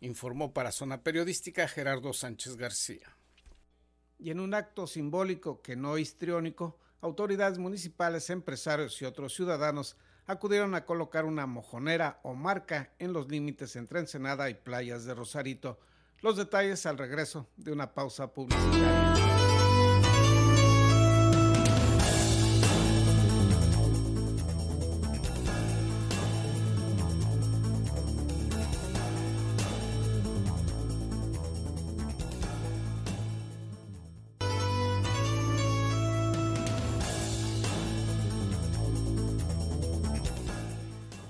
informó 0.00 0.52
para 0.52 0.72
Zona 0.72 1.02
Periodística 1.02 1.68
Gerardo 1.68 2.12
Sánchez 2.12 2.56
García. 2.56 3.16
Y 4.18 4.30
en 4.30 4.40
un 4.40 4.54
acto 4.54 4.86
simbólico 4.86 5.62
que 5.62 5.76
no 5.76 5.96
histriónico, 5.98 6.78
autoridades 7.00 7.58
municipales, 7.58 8.30
empresarios 8.30 9.00
y 9.00 9.04
otros 9.04 9.34
ciudadanos 9.34 9.96
acudieron 10.26 10.74
a 10.74 10.84
colocar 10.84 11.24
una 11.24 11.46
mojonera 11.46 12.20
o 12.22 12.34
marca 12.34 12.92
en 12.98 13.12
los 13.12 13.28
límites 13.28 13.76
entre 13.76 14.00
Ensenada 14.00 14.48
y 14.50 14.54
playas 14.54 15.04
de 15.04 15.14
Rosarito. 15.14 15.80
Los 16.20 16.36
detalles 16.36 16.84
al 16.86 16.98
regreso 16.98 17.48
de 17.56 17.72
una 17.72 17.94
pausa 17.94 18.32
publicitaria. 18.32 19.39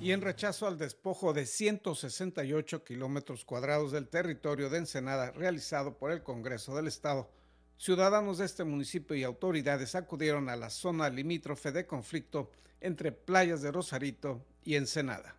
Y 0.00 0.12
en 0.12 0.22
rechazo 0.22 0.66
al 0.66 0.78
despojo 0.78 1.34
de 1.34 1.44
168 1.44 2.84
kilómetros 2.84 3.44
cuadrados 3.44 3.92
del 3.92 4.08
territorio 4.08 4.70
de 4.70 4.78
Ensenada 4.78 5.30
realizado 5.30 5.98
por 5.98 6.10
el 6.10 6.22
Congreso 6.22 6.74
del 6.74 6.86
Estado, 6.86 7.30
ciudadanos 7.76 8.38
de 8.38 8.46
este 8.46 8.64
municipio 8.64 9.14
y 9.14 9.24
autoridades 9.24 9.94
acudieron 9.94 10.48
a 10.48 10.56
la 10.56 10.70
zona 10.70 11.10
limítrofe 11.10 11.70
de 11.70 11.86
conflicto 11.86 12.50
entre 12.80 13.12
playas 13.12 13.60
de 13.60 13.72
Rosarito 13.72 14.42
y 14.64 14.76
Ensenada. 14.76 15.36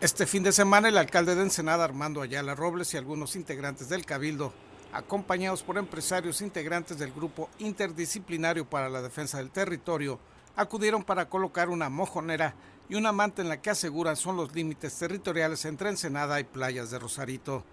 Este 0.00 0.26
fin 0.26 0.42
de 0.42 0.52
semana 0.52 0.88
el 0.88 0.96
alcalde 0.96 1.34
de 1.34 1.42
Ensenada, 1.42 1.84
Armando 1.84 2.22
Ayala 2.22 2.54
Robles, 2.54 2.94
y 2.94 2.96
algunos 2.96 3.36
integrantes 3.36 3.90
del 3.90 4.06
Cabildo, 4.06 4.54
acompañados 4.92 5.62
por 5.62 5.76
empresarios 5.76 6.40
integrantes 6.40 6.98
del 6.98 7.12
Grupo 7.12 7.50
Interdisciplinario 7.58 8.64
para 8.70 8.88
la 8.88 9.02
Defensa 9.02 9.38
del 9.38 9.50
Territorio, 9.50 10.20
acudieron 10.58 11.04
para 11.04 11.28
colocar 11.28 11.68
una 11.68 11.88
mojonera 11.88 12.54
y 12.88 12.94
una 12.94 13.12
manta 13.12 13.42
en 13.42 13.48
la 13.48 13.60
que 13.60 13.70
aseguran 13.70 14.16
son 14.16 14.36
los 14.36 14.54
límites 14.54 14.98
territoriales 14.98 15.64
entre 15.64 15.90
Ensenada 15.90 16.40
y 16.40 16.44
playas 16.44 16.90
de 16.90 16.98
Rosarito. 16.98 17.64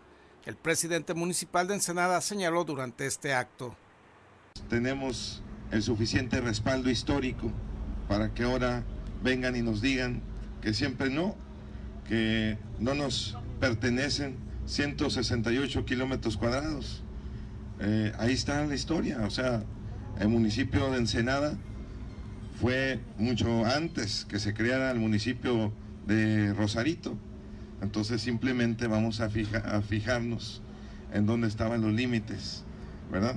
El 0.45 0.55
presidente 0.55 1.13
municipal 1.13 1.67
de 1.67 1.75
Ensenada 1.75 2.19
señaló 2.21 2.65
durante 2.65 3.05
este 3.05 3.33
acto. 3.33 3.75
Tenemos 4.69 5.41
el 5.71 5.81
suficiente 5.81 6.41
respaldo 6.41 6.89
histórico 6.89 7.51
para 8.07 8.33
que 8.33 8.43
ahora 8.43 8.83
vengan 9.23 9.55
y 9.55 9.61
nos 9.61 9.81
digan 9.81 10.21
que 10.61 10.73
siempre 10.73 11.09
no, 11.09 11.35
que 12.07 12.57
no 12.79 12.93
nos 12.93 13.37
pertenecen 13.59 14.37
168 14.65 15.85
kilómetros 15.85 16.37
cuadrados. 16.37 17.03
Eh, 17.79 18.13
ahí 18.19 18.33
está 18.33 18.65
la 18.65 18.75
historia, 18.75 19.21
o 19.25 19.29
sea, 19.29 19.63
el 20.19 20.29
municipio 20.29 20.91
de 20.91 20.97
Ensenada 20.97 21.57
fue 22.59 22.99
mucho 23.17 23.65
antes 23.65 24.25
que 24.25 24.39
se 24.39 24.53
creara 24.53 24.91
el 24.91 24.99
municipio 24.99 25.73
de 26.05 26.53
Rosarito. 26.53 27.17
Entonces 27.81 28.21
simplemente 28.21 28.87
vamos 28.87 29.19
a, 29.19 29.29
fijarnos 29.29 30.61
en 31.13 31.25
dónde 31.25 31.47
estaban 31.47 31.81
los 31.81 31.93
límites, 31.93 32.63
¿verdad? 33.11 33.35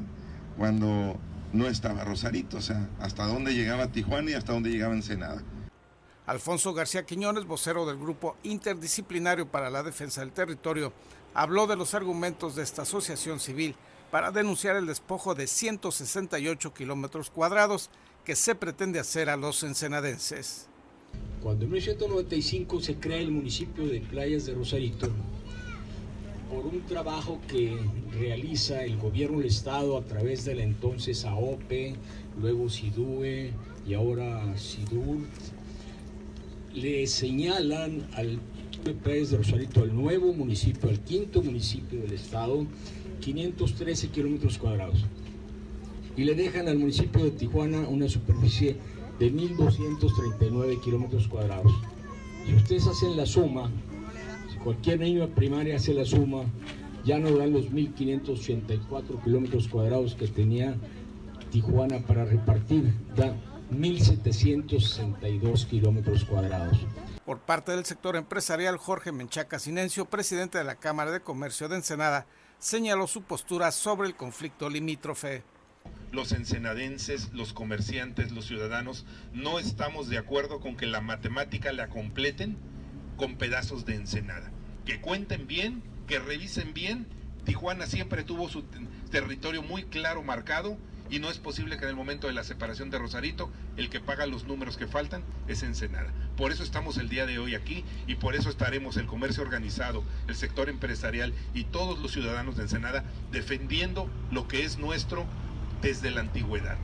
Cuando 0.56 1.18
no 1.52 1.66
estaba 1.66 2.04
Rosarito, 2.04 2.58
o 2.58 2.62
sea, 2.62 2.88
hasta 3.00 3.26
dónde 3.26 3.54
llegaba 3.54 3.90
Tijuana 3.90 4.30
y 4.30 4.34
hasta 4.34 4.52
dónde 4.52 4.70
llegaba 4.70 4.94
Ensenada. 4.94 5.42
Alfonso 6.26 6.74
García 6.74 7.04
Quiñones, 7.04 7.46
vocero 7.46 7.86
del 7.86 7.98
Grupo 7.98 8.36
Interdisciplinario 8.42 9.50
para 9.50 9.70
la 9.70 9.82
Defensa 9.82 10.20
del 10.20 10.32
Territorio, 10.32 10.92
habló 11.34 11.66
de 11.66 11.76
los 11.76 11.94
argumentos 11.94 12.54
de 12.54 12.62
esta 12.62 12.82
asociación 12.82 13.40
civil 13.40 13.74
para 14.10 14.30
denunciar 14.30 14.76
el 14.76 14.86
despojo 14.86 15.34
de 15.34 15.46
168 15.46 16.74
kilómetros 16.74 17.30
cuadrados 17.30 17.90
que 18.24 18.36
se 18.36 18.54
pretende 18.54 18.98
hacer 18.98 19.28
a 19.28 19.36
los 19.36 19.62
ensenadenses. 19.62 20.68
Cuando 21.42 21.64
en 21.64 21.72
1995 21.72 22.80
se 22.80 22.96
crea 22.96 23.18
el 23.18 23.30
municipio 23.30 23.86
de 23.86 24.00
Playas 24.00 24.46
de 24.46 24.54
Rosarito, 24.54 25.08
por 26.50 26.66
un 26.66 26.80
trabajo 26.86 27.38
que 27.46 27.78
realiza 28.12 28.82
el 28.82 28.96
gobierno 28.96 29.38
del 29.38 29.48
estado 29.48 29.98
a 29.98 30.04
través 30.04 30.44
de 30.44 30.54
la 30.54 30.62
entonces 30.62 31.24
AOPE, 31.24 31.94
luego 32.40 32.68
SIDUE 32.68 33.52
y 33.86 33.94
ahora 33.94 34.56
SIDUR, 34.56 35.18
le 36.74 37.06
señalan 37.06 38.08
al 38.14 38.40
de 38.84 38.94
de 38.94 39.36
Rosarito, 39.36 39.82
al 39.82 39.94
nuevo 39.94 40.32
municipio, 40.32 40.88
al 40.88 41.00
quinto 41.00 41.42
municipio 41.42 42.00
del 42.00 42.12
estado, 42.12 42.64
513 43.20 44.08
kilómetros 44.08 44.58
cuadrados 44.58 45.04
y 46.18 46.24
le 46.24 46.34
dejan 46.34 46.66
al 46.66 46.78
municipio 46.78 47.22
de 47.24 47.30
Tijuana 47.30 47.86
una 47.88 48.08
superficie 48.08 48.76
de 49.20 49.32
1.239 49.32 50.80
kilómetros 50.80 51.28
cuadrados. 51.28 51.72
Si 52.44 52.54
ustedes 52.54 52.88
hacen 52.88 53.16
la 53.16 53.24
suma, 53.24 53.70
si 54.50 54.58
cualquier 54.58 54.98
niño 54.98 55.20
de 55.20 55.28
primaria 55.28 55.76
hace 55.76 55.94
la 55.94 56.04
suma, 56.04 56.42
ya 57.04 57.20
no 57.20 57.30
dan 57.36 57.52
los 57.52 57.70
1.584 57.70 59.22
kilómetros 59.22 59.68
cuadrados 59.68 60.16
que 60.16 60.26
tenía 60.26 60.76
Tijuana 61.52 62.00
para 62.00 62.24
repartir, 62.24 62.92
da 63.14 63.34
1.762 63.70 65.66
kilómetros 65.66 66.24
cuadrados. 66.24 66.78
Por 67.24 67.38
parte 67.38 67.72
del 67.72 67.84
sector 67.84 68.16
empresarial, 68.16 68.76
Jorge 68.76 69.12
Menchaca 69.12 69.58
Sinencio, 69.58 70.06
presidente 70.06 70.58
de 70.58 70.64
la 70.64 70.74
Cámara 70.74 71.12
de 71.12 71.20
Comercio 71.20 71.68
de 71.68 71.76
Ensenada, 71.76 72.26
señaló 72.58 73.06
su 73.06 73.22
postura 73.22 73.70
sobre 73.70 74.08
el 74.08 74.16
conflicto 74.16 74.68
limítrofe 74.68 75.42
los 76.12 76.32
ensenadenses, 76.32 77.30
los 77.32 77.52
comerciantes, 77.52 78.32
los 78.32 78.46
ciudadanos, 78.46 79.04
no 79.32 79.58
estamos 79.58 80.08
de 80.08 80.18
acuerdo 80.18 80.60
con 80.60 80.76
que 80.76 80.86
la 80.86 81.00
matemática 81.00 81.72
la 81.72 81.88
completen 81.88 82.56
con 83.16 83.36
pedazos 83.36 83.84
de 83.84 83.94
ensenada. 83.94 84.50
Que 84.86 85.00
cuenten 85.00 85.46
bien, 85.46 85.82
que 86.06 86.18
revisen 86.18 86.72
bien. 86.72 87.06
Tijuana 87.44 87.86
siempre 87.86 88.24
tuvo 88.24 88.48
su 88.48 88.64
territorio 89.10 89.62
muy 89.62 89.84
claro 89.84 90.22
marcado 90.22 90.78
y 91.10 91.18
no 91.18 91.30
es 91.30 91.38
posible 91.38 91.76
que 91.76 91.84
en 91.84 91.90
el 91.90 91.96
momento 91.96 92.26
de 92.26 92.32
la 92.32 92.44
separación 92.44 92.90
de 92.90 92.98
Rosarito 92.98 93.50
el 93.76 93.90
que 93.90 94.00
paga 94.00 94.26
los 94.26 94.44
números 94.44 94.76
que 94.76 94.86
faltan 94.86 95.24
es 95.46 95.62
Ensenada. 95.62 96.12
Por 96.36 96.52
eso 96.52 96.62
estamos 96.62 96.98
el 96.98 97.08
día 97.08 97.26
de 97.26 97.38
hoy 97.38 97.54
aquí 97.54 97.84
y 98.06 98.16
por 98.16 98.34
eso 98.34 98.50
estaremos 98.50 98.96
el 98.96 99.06
comercio 99.06 99.42
organizado, 99.42 100.04
el 100.28 100.36
sector 100.36 100.68
empresarial 100.68 101.34
y 101.54 101.64
todos 101.64 101.98
los 101.98 102.12
ciudadanos 102.12 102.56
de 102.56 102.62
Ensenada 102.62 103.04
defendiendo 103.30 104.08
lo 104.30 104.48
que 104.48 104.64
es 104.64 104.78
nuestro 104.78 105.26
desde 105.82 106.10
la 106.10 106.20
antigüedad. 106.20 106.78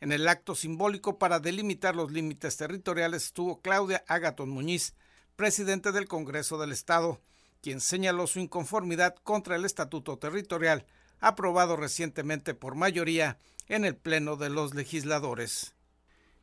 En 0.00 0.12
el 0.12 0.28
acto 0.28 0.54
simbólico 0.54 1.18
para 1.18 1.40
delimitar 1.40 1.96
los 1.96 2.12
límites 2.12 2.56
territoriales 2.56 3.24
estuvo 3.24 3.60
Claudia 3.60 4.04
Agaton 4.06 4.50
Muñiz, 4.50 4.94
presidente 5.36 5.90
del 5.90 6.06
Congreso 6.06 6.58
del 6.58 6.72
Estado, 6.72 7.20
quien 7.62 7.80
señaló 7.80 8.26
su 8.26 8.38
inconformidad 8.38 9.14
contra 9.22 9.56
el 9.56 9.64
Estatuto 9.64 10.18
Territorial, 10.18 10.86
aprobado 11.20 11.76
recientemente 11.76 12.54
por 12.54 12.74
mayoría 12.74 13.38
en 13.68 13.84
el 13.84 13.96
Pleno 13.96 14.36
de 14.36 14.50
los 14.50 14.74
Legisladores. 14.74 15.74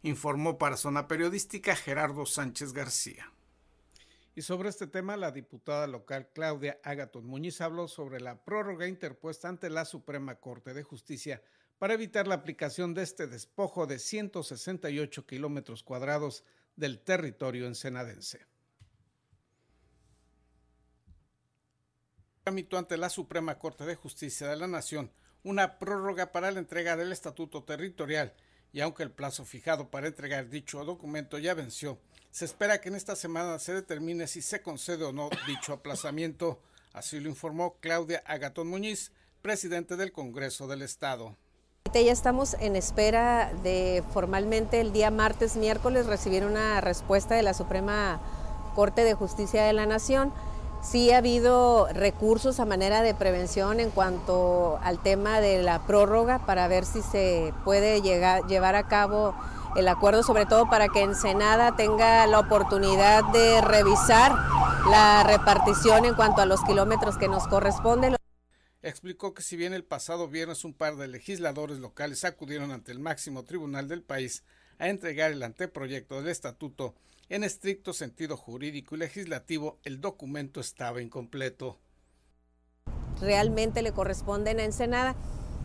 Informó 0.02 0.58
para 0.58 0.78
Zona 0.78 1.08
Periodística 1.08 1.76
Gerardo 1.76 2.26
Sánchez 2.26 2.74
García. 2.74 3.32
Y 4.36 4.42
sobre 4.42 4.70
este 4.70 4.88
tema, 4.88 5.16
la 5.16 5.32
diputada 5.32 5.86
local 5.86 6.30
Claudia 6.34 6.80
Agaton 6.84 7.26
Muñiz 7.26 7.62
habló 7.62 7.88
sobre 7.88 8.20
la 8.20 8.44
prórroga 8.44 8.88
interpuesta 8.88 9.48
ante 9.48 9.70
la 9.70 9.86
Suprema 9.86 10.36
Corte 10.36 10.74
de 10.74 10.84
Justicia 10.84 11.42
para 11.78 11.94
evitar 11.94 12.28
la 12.28 12.36
aplicación 12.36 12.94
de 12.94 13.04
este 13.04 13.28
despojo 13.28 13.86
de 13.86 14.00
168 14.00 15.26
kilómetros 15.28 15.84
cuadrados 15.84 16.44
del 16.76 17.00
territorio 17.00 17.68
ensenadense. 17.68 18.53
Tramitó 22.44 22.78
ante 22.78 22.98
la 22.98 23.10
Suprema 23.10 23.58
Corte 23.58 23.86
de 23.86 23.96
Justicia 23.96 24.48
de 24.48 24.58
la 24.58 24.68
Nación 24.68 25.12
una 25.44 25.80
prórroga 25.80 26.32
para 26.32 26.52
la 26.52 26.60
entrega 26.60 26.98
del 26.98 27.12
Estatuto 27.12 27.64
Territorial 27.64 28.34
y 28.74 28.82
aunque 28.82 29.04
el 29.04 29.12
plazo 29.12 29.46
fijado 29.46 29.90
para 29.90 30.08
entregar 30.08 30.50
dicho 30.50 30.84
documento 30.84 31.38
ya 31.38 31.54
venció, 31.54 32.00
se 32.32 32.46
espera 32.46 32.82
que 32.82 32.90
en 32.90 32.96
esta 32.96 33.16
semana 33.16 33.60
se 33.60 33.74
determine 33.74 34.28
si 34.28 34.42
se 34.42 34.62
concede 34.62 35.06
o 35.06 35.14
no 35.14 35.30
dicho 35.48 35.74
aplazamiento. 35.74 36.60
Así 36.92 37.20
lo 37.20 37.30
informó 37.30 37.78
Claudia 37.80 38.24
Agatón 38.26 38.68
Muñiz, 38.68 39.12
presidente 39.42 39.96
del 39.96 40.12
Congreso 40.12 40.68
del 40.68 40.82
Estado. 40.82 41.38
Ya 41.94 42.12
estamos 42.12 42.56
en 42.56 42.76
espera 42.76 43.54
de 43.62 44.04
formalmente 44.12 44.82
el 44.82 44.92
día 44.92 45.12
martes, 45.12 45.56
miércoles, 45.56 46.08
recibir 46.08 46.44
una 46.44 46.82
respuesta 46.82 47.36
de 47.36 47.44
la 47.44 47.54
Suprema 47.54 48.20
Corte 48.74 49.04
de 49.04 49.14
Justicia 49.14 49.64
de 49.64 49.74
la 49.74 49.86
Nación 49.86 50.34
Sí 50.84 51.12
ha 51.12 51.18
habido 51.18 51.88
recursos 51.94 52.60
a 52.60 52.66
manera 52.66 53.02
de 53.02 53.16
prevención 53.16 53.80
en 53.80 53.90
cuanto 53.90 54.78
al 54.84 55.02
tema 55.02 55.40
de 55.40 55.64
la 55.64 55.88
prórroga 55.88 56.46
para 56.46 56.68
ver 56.68 56.86
si 56.86 57.02
se 57.02 57.54
puede 57.64 58.02
llegar, 58.02 58.46
llevar 58.48 58.76
a 58.76 58.88
cabo 58.90 59.34
el 59.78 59.88
acuerdo, 59.88 60.24
sobre 60.24 60.46
todo 60.46 60.70
para 60.70 60.90
que 60.90 61.02
Ensenada 61.02 61.76
tenga 61.78 62.28
la 62.28 62.40
oportunidad 62.40 63.24
de 63.32 63.62
revisar 63.62 64.34
la 64.90 65.24
repartición 65.24 66.06
en 66.06 66.16
cuanto 66.16 66.42
a 66.42 66.46
los 66.46 66.62
kilómetros 66.64 67.18
que 67.18 67.30
nos 67.30 67.48
corresponden. 67.48 68.16
Explicó 68.82 69.34
que 69.34 69.42
si 69.42 69.56
bien 69.56 69.74
el 69.74 69.86
pasado 69.86 70.28
viernes 70.28 70.66
un 70.66 70.74
par 70.74 70.98
de 70.98 71.08
legisladores 71.08 71.80
locales 71.80 72.26
acudieron 72.26 72.72
ante 72.72 72.92
el 72.92 73.00
máximo 73.00 73.44
tribunal 73.46 73.88
del 73.88 74.04
país 74.04 74.44
a 74.78 74.90
entregar 74.90 75.32
el 75.32 75.42
anteproyecto 75.42 76.22
del 76.22 76.28
estatuto, 76.28 76.94
en 77.30 77.44
estricto 77.44 77.94
sentido 77.94 78.38
jurídico 78.38 78.96
y 78.96 79.00
legislativo, 79.00 79.80
el 79.84 80.02
documento 80.02 80.60
estaba 80.60 81.02
incompleto. 81.02 81.80
Realmente 83.22 83.82
le 83.82 83.92
corresponden 83.92 84.60
a 84.60 84.66
Ensenada 84.66 85.16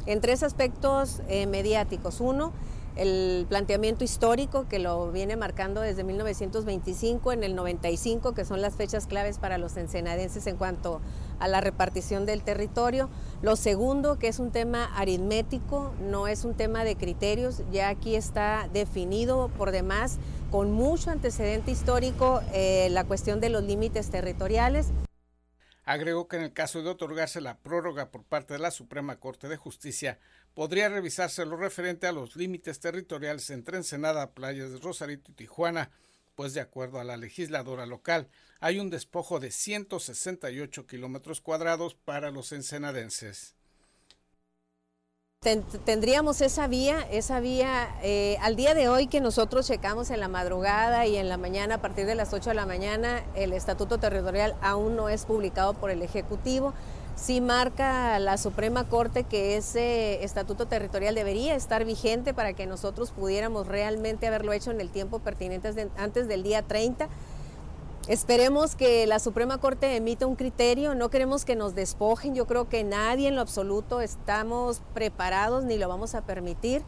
en 0.07 0.21
tres 0.21 0.43
aspectos 0.43 1.21
eh, 1.29 1.47
mediáticos. 1.47 2.21
Uno, 2.21 2.53
el 2.99 3.47
planteamiento 3.49 4.03
histórico 4.03 4.69
que 4.69 4.81
lo 4.81 5.11
viene 5.13 5.37
marcando 5.37 5.81
desde 5.81 6.03
1925 6.03 7.33
en 7.33 7.45
el 7.45 7.55
95, 7.55 8.35
que 8.35 8.45
son 8.45 8.61
las 8.61 8.75
fechas 8.75 9.07
claves 9.07 9.39
para 9.39 9.57
los 9.57 9.77
ensenadenses 9.77 10.47
en 10.49 10.57
cuanto 10.57 11.01
a 11.39 11.47
la 11.47 11.61
repartición 11.61 12.27
del 12.27 12.43
territorio. 12.43 13.09
Lo 13.41 13.55
segundo, 13.55 14.19
que 14.19 14.27
es 14.27 14.41
un 14.41 14.51
tema 14.51 14.85
aritmético, 14.97 15.95
no 16.01 16.27
es 16.27 16.45
un 16.45 16.55
tema 16.55 16.83
de 16.83 16.97
criterios, 16.97 17.63
ya 17.71 17.89
aquí 17.89 18.17
está 18.17 18.69
definido 18.73 19.49
por 19.57 19.71
demás 19.71 20.19
con 20.51 20.73
mucho 20.73 21.11
antecedente 21.11 21.71
histórico 21.71 22.43
eh, 22.53 22.89
la 22.91 23.05
cuestión 23.05 23.41
de 23.41 23.51
los 23.51 23.63
límites 23.63 24.11
territoriales. 24.11 24.89
Agregó 25.85 26.29
que 26.29 26.37
en 26.37 26.43
el 26.43 26.53
caso 26.53 26.83
de 26.83 26.91
otorgarse 26.91 27.41
la 27.41 27.57
prórroga 27.57 28.11
por 28.11 28.23
parte 28.23 28.53
de 28.53 28.59
la 28.59 28.71
Suprema 28.71 29.19
Corte 29.21 29.49
de 29.49 29.57
Justicia, 29.57 30.19
podría 30.59 30.89
revisarse 30.89 31.47
lo 31.47 31.57
referente 31.57 32.09
a 32.09 32.13
los 32.13 32.35
límites 32.35 32.81
territoriales 32.81 33.49
entre 33.51 33.77
Ensenada, 33.77 34.33
Playas 34.33 34.73
de 34.73 34.79
Rosarito 34.79 35.31
y 35.31 35.35
Tijuana, 35.35 35.93
pues 36.35 36.53
de 36.53 36.61
acuerdo 36.61 36.99
a 36.99 37.05
la 37.05 37.17
legisladora 37.17 37.87
local, 37.87 38.27
hay 38.59 38.81
un 38.81 38.91
despojo 38.91 39.39
de 39.39 39.53
168 39.53 40.85
kilómetros 40.89 41.41
cuadrados 41.41 41.95
para 41.95 42.33
los 42.33 42.51
ensenadenses 42.51 43.55
tendríamos 45.85 46.41
esa 46.41 46.67
vía, 46.67 47.07
esa 47.13 47.39
vía 47.39 47.95
eh, 48.03 48.37
al 48.43 48.57
día 48.57 48.75
de 48.75 48.89
hoy 48.89 49.07
que 49.07 49.21
nosotros 49.21 49.69
checamos 49.69 50.11
en 50.11 50.19
la 50.19 50.27
madrugada 50.27 51.07
y 51.07 51.17
en 51.17 51.29
la 51.29 51.37
mañana 51.37 51.77
a 51.77 51.81
partir 51.81 52.07
de 52.07 52.17
las 52.17 52.33
8 52.33 52.51
de 52.51 52.57
la 52.57 52.67
mañana, 52.67 53.23
el 53.37 53.53
estatuto 53.53 53.99
territorial 53.99 54.57
aún 54.61 54.97
no 54.97 55.09
es 55.09 55.25
publicado 55.27 55.75
por 55.75 55.91
el 55.91 56.03
Ejecutivo. 56.03 56.75
Sí 57.21 57.41
marca 57.41 58.19
la 58.21 58.39
Suprema 58.39 58.89
Corte 58.89 59.25
que 59.25 59.57
ese 59.57 60.23
estatuto 60.23 60.67
territorial 60.67 61.17
debería 61.17 61.57
estar 61.57 61.85
vigente 61.85 62.33
para 62.33 62.53
que 62.53 62.67
nosotros 62.67 63.11
pudiéramos 63.11 63.67
realmente 63.67 64.29
haberlo 64.29 64.53
hecho 64.53 64.71
en 64.71 64.81
el 64.81 64.91
tiempo 64.91 65.19
pertinente 65.19 65.91
antes 65.97 66.29
del 66.29 66.43
día 66.43 66.63
30 66.63 67.09
Esperemos 68.09 68.75
que 68.75 69.07
la 69.07 69.19
Suprema 69.19 69.59
Corte 69.59 69.95
emita 69.95 70.27
un 70.27 70.35
criterio, 70.35 70.95
no 70.95 71.11
queremos 71.11 71.45
que 71.45 71.57
nos 71.57 71.75
despojen, 71.75 72.35
yo 72.35 72.47
creo 72.47 72.67
que 72.67 72.83
nadie 72.83 73.29
en 73.29 73.35
lo 73.35 73.43
absoluto 73.43 74.01
estamos 74.01 74.81
preparados 74.95 75.65
ni 75.65 75.77
lo 75.77 75.89
vamos 75.89 76.15
a 76.15 76.25
permitir. 76.25 76.83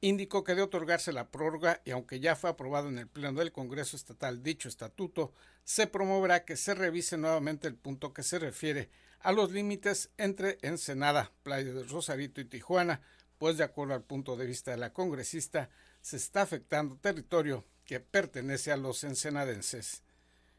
Indicó 0.00 0.42
que 0.42 0.54
de 0.54 0.62
otorgarse 0.62 1.12
la 1.12 1.28
prórroga 1.28 1.82
y 1.84 1.90
aunque 1.90 2.18
ya 2.18 2.34
fue 2.34 2.48
aprobado 2.48 2.88
en 2.88 2.96
el 2.96 3.08
Pleno 3.08 3.40
del 3.40 3.52
Congreso 3.52 3.94
Estatal 3.94 4.42
dicho 4.42 4.70
estatuto, 4.70 5.34
se 5.64 5.86
promoverá 5.86 6.46
que 6.46 6.56
se 6.56 6.74
revise 6.74 7.18
nuevamente 7.18 7.68
el 7.68 7.74
punto 7.74 8.14
que 8.14 8.22
se 8.22 8.38
refiere 8.38 8.88
a 9.26 9.32
los 9.32 9.50
límites 9.50 10.10
entre 10.18 10.56
Ensenada, 10.62 11.32
Playa 11.42 11.72
de 11.72 11.82
Rosarito 11.82 12.40
y 12.40 12.44
Tijuana, 12.44 13.00
pues 13.38 13.56
de 13.56 13.64
acuerdo 13.64 13.94
al 13.94 14.04
punto 14.04 14.36
de 14.36 14.46
vista 14.46 14.70
de 14.70 14.76
la 14.76 14.92
congresista, 14.92 15.68
se 16.00 16.16
está 16.16 16.42
afectando 16.42 16.96
territorio 16.96 17.64
que 17.84 17.98
pertenece 17.98 18.70
a 18.70 18.76
los 18.76 19.02
ensenadenses 19.02 20.04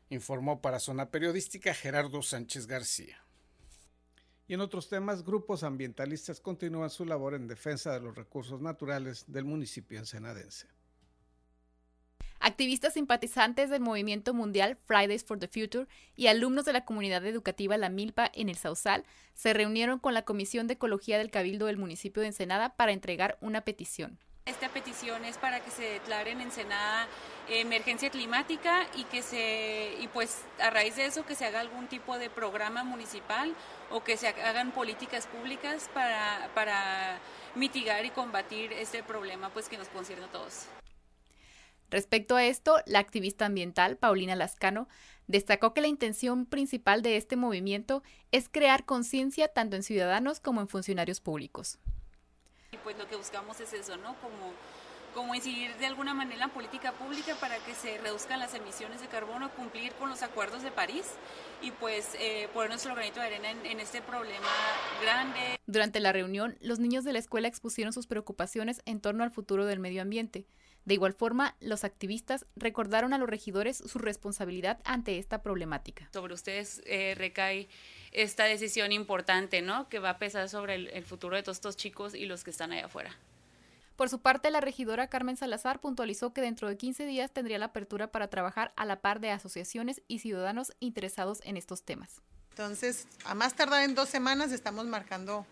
informó 0.10 0.62
para 0.62 0.82
Zona 0.82 1.12
Periodística 1.12 1.73
Gerardo 1.73 2.21
Sánchez 2.21 2.67
García. 2.67 3.23
Y 4.49 4.53
en 4.53 4.60
otros 4.60 4.89
temas, 4.89 5.23
grupos 5.23 5.63
ambientalistas 5.63 6.41
continúan 6.41 6.89
su 6.89 7.06
labor 7.06 7.36
en 7.36 7.47
defensa 7.47 7.93
de 7.93 8.01
los 8.01 8.15
recursos 8.15 8.60
naturales 8.60 9.23
del 9.27 9.45
municipio 9.45 9.97
ensenadense. 9.97 10.67
Activistas 12.47 12.93
simpatizantes 12.93 13.69
del 13.69 13.81
movimiento 13.81 14.33
mundial 14.33 14.77
Fridays 14.86 15.25
for 15.25 15.38
the 15.38 15.49
Future 15.49 15.86
y 16.15 16.27
alumnos 16.27 16.63
de 16.63 16.71
la 16.71 16.86
comunidad 16.86 17.25
educativa 17.25 17.75
La 17.75 17.89
Milpa 17.89 18.31
en 18.33 18.47
el 18.47 18.55
Sausal 18.55 19.03
se 19.33 19.53
reunieron 19.53 19.99
con 19.99 20.13
la 20.13 20.21
Comisión 20.21 20.65
de 20.65 20.75
Ecología 20.75 21.17
del 21.17 21.29
Cabildo 21.29 21.65
del 21.65 21.75
municipio 21.75 22.21
de 22.21 22.29
Ensenada 22.29 22.69
para 22.69 22.93
entregar 22.93 23.38
una 23.41 23.60
petición. 23.65 24.17
Esta 24.45 24.69
petición 24.69 25.25
es 25.25 25.38
para 25.38 25.60
que 25.60 25.71
se 25.71 25.83
declare 25.89 26.31
en 26.31 26.39
Ensenada 26.39 27.10
emergencia 27.49 28.10
climática 28.12 28.88
y 28.95 29.03
que 29.03 29.23
se 29.23 29.97
y 29.99 30.07
pues 30.07 30.45
a 30.62 30.69
raíz 30.69 30.95
de 30.95 31.05
eso 31.05 31.25
que 31.25 31.36
se 31.36 31.45
haga 31.45 31.60
algún 31.60 31.88
tipo 31.88 32.17
de 32.17 32.29
programa 32.29 32.86
municipal 32.86 33.53
o 33.91 34.05
que 34.05 34.15
se 34.15 34.29
hagan 34.29 34.71
políticas 34.71 35.27
públicas 35.27 35.89
para, 35.93 36.49
para 36.55 37.19
mitigar 37.55 38.05
y 38.05 38.10
combatir 38.10 38.71
este 38.71 39.03
problema 39.03 39.49
pues 39.49 39.67
que 39.67 39.77
nos 39.77 39.89
concierne 39.89 40.23
a 40.23 40.29
todos. 40.29 40.67
Respecto 41.89 42.36
a 42.36 42.45
esto, 42.45 42.78
la 42.86 43.00
activista 43.00 43.45
ambiental 43.45 43.97
Paulina 43.97 44.36
Lascano 44.36 44.88
destacó 45.28 45.73
que 45.73 45.82
la 45.82 45.88
intención 45.88 46.45
principal 46.45 47.02
de 47.02 47.17
este 47.17 47.36
movimiento 47.36 48.04
es 48.32 48.50
crear 48.50 48.86
conciencia 48.86 49.47
tanto 49.47 49.76
en 49.76 49.84
ciudadanos 49.84 50.39
como 50.39 50.62
en 50.62 50.67
funcionarios 50.67 51.19
públicos 51.19 51.80
pues 52.88 52.97
lo 52.97 53.08
que 53.10 53.17
buscamos 53.17 53.60
es 53.60 53.73
eso, 53.73 53.97
¿no? 53.97 54.15
Como, 54.21 54.54
como 55.13 55.36
incidir 55.36 55.76
de 55.76 55.88
alguna 55.88 56.13
manera 56.13 56.36
en 56.36 56.39
la 56.39 56.54
política 56.54 56.93
pública 56.93 57.36
para 57.36 57.58
que 57.60 57.73
se 57.73 57.97
reduzcan 57.97 58.39
las 58.39 58.54
emisiones 58.54 59.02
de 59.02 59.08
carbono, 59.08 59.50
cumplir 59.52 59.91
con 59.95 60.10
los 60.10 60.23
acuerdos 60.23 60.63
de 60.63 60.71
París 60.71 61.06
y 61.62 61.71
pues 61.71 62.15
eh, 62.17 62.47
poner 62.54 62.69
nuestro 62.69 62.95
granito 62.95 63.19
de 63.19 63.26
arena 63.26 63.52
en, 63.52 63.80
este 63.82 64.02
problema 64.02 64.47
grande. 65.02 65.60
Durante 65.65 66.00
la 66.00 66.13
reunión, 66.13 66.58
los 66.62 66.80
niños 66.80 67.04
de 67.04 67.12
la 67.12 67.19
escuela 67.19 67.50
expusieron 67.50 67.91
sus 67.91 68.08
preocupaciones 68.08 68.82
en 68.86 69.02
torno 69.02 69.26
al 69.26 69.32
futuro 69.32 69.65
del 69.65 69.80
medio 69.80 70.02
ambiente. 70.02 70.45
De 70.88 70.93
igual 70.93 71.12
forma, 71.12 71.54
los 71.60 71.84
activistas 71.84 72.45
recordaron 72.56 73.13
a 73.13 73.17
los 73.17 73.30
regidores 73.30 73.76
su 73.76 74.00
responsabilidad 74.00 74.80
ante 74.86 75.17
esta 75.17 75.41
problemática. 75.41 76.08
Sobre 76.13 76.34
ustedes 76.34 76.82
eh, 76.86 77.13
recae 77.17 77.67
esta 78.13 78.45
decisión 78.45 78.93
importante, 78.93 79.62
¿no? 79.62 79.89
Que 79.89 80.00
va 80.00 80.12
a 80.12 80.17
pesar 80.17 80.47
sobre 80.47 80.76
el, 80.76 81.04
futuro 81.04 81.36
de 81.36 81.43
todos 81.43 81.58
estos 81.58 81.76
chicos 81.76 82.15
y 82.15 82.26
los 82.26 82.45
que 82.45 82.52
están 82.52 82.71
allá 82.71 82.86
afuera. 82.86 83.17
Por 83.97 84.08
su 84.08 84.19
parte, 84.19 84.50
la 84.50 84.62
regidora 84.62 85.10
Carmen 85.10 85.36
Salazar 85.36 85.82
puntualizó 85.82 86.32
que 86.32 86.39
dentro 86.39 86.69
de 86.69 86.78
15 86.78 87.06
días 87.06 87.32
tendría 87.34 87.60
la 87.60 87.65
apertura 87.65 88.08
para 88.08 88.30
trabajar 88.30 88.71
a 88.78 88.86
la 88.86 89.02
par 89.02 89.19
de 89.19 89.32
asociaciones 89.32 90.02
y 90.08 90.19
ciudadanos 90.19 90.71
interesados 90.80 91.41
en 91.43 91.58
estos 91.58 91.84
temas. 91.84 92.21
Entonces, 92.52 93.10
a 93.26 93.36
más 93.36 93.56
tardar 93.56 93.84
en 93.84 93.93
dos 93.93 94.08
semanas 94.08 94.54
estamos 94.54 94.86
marcando 94.86 95.45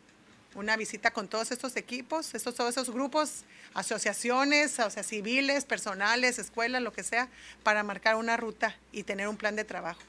una 0.55 0.77
visita 0.77 1.11
con 1.11 1.27
todos 1.27 1.51
estos 1.51 1.75
equipos, 1.75 2.33
estos, 2.33 2.55
todos 2.55 2.71
esos 2.71 2.89
grupos, 2.89 3.43
asociaciones, 3.73 4.79
o 4.79 4.89
sea, 4.89 5.03
civiles, 5.03 5.65
personales, 5.65 6.39
escuelas, 6.39 6.81
lo 6.81 6.93
que 6.93 7.03
sea, 7.03 7.29
para 7.63 7.83
marcar 7.83 8.15
una 8.15 8.37
ruta 8.37 8.75
y 8.91 9.03
tener 9.03 9.27
un 9.27 9.37
plan 9.37 9.55
de 9.55 9.65
trabajo. 9.65 10.01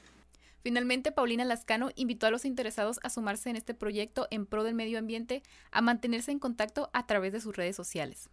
Finalmente, 0.63 1.11
Paulina 1.11 1.45
Lascano 1.45 1.91
invitó 1.95 2.27
a 2.27 2.31
los 2.31 2.43
interesados 2.43 2.99
a 3.03 3.09
sumarse 3.09 3.49
en 3.49 3.55
este 3.55 3.73
proyecto 3.73 4.27
en 4.31 4.45
pro 4.45 4.63
del 4.63 4.73
medio 4.73 4.99
ambiente, 4.99 5.43
a 5.71 5.81
mantenerse 5.81 6.31
en 6.31 6.39
contacto 6.39 6.89
a 6.93 7.05
través 7.05 7.31
de 7.31 7.41
sus 7.41 7.55
redes 7.55 7.75
sociales. 7.75 8.29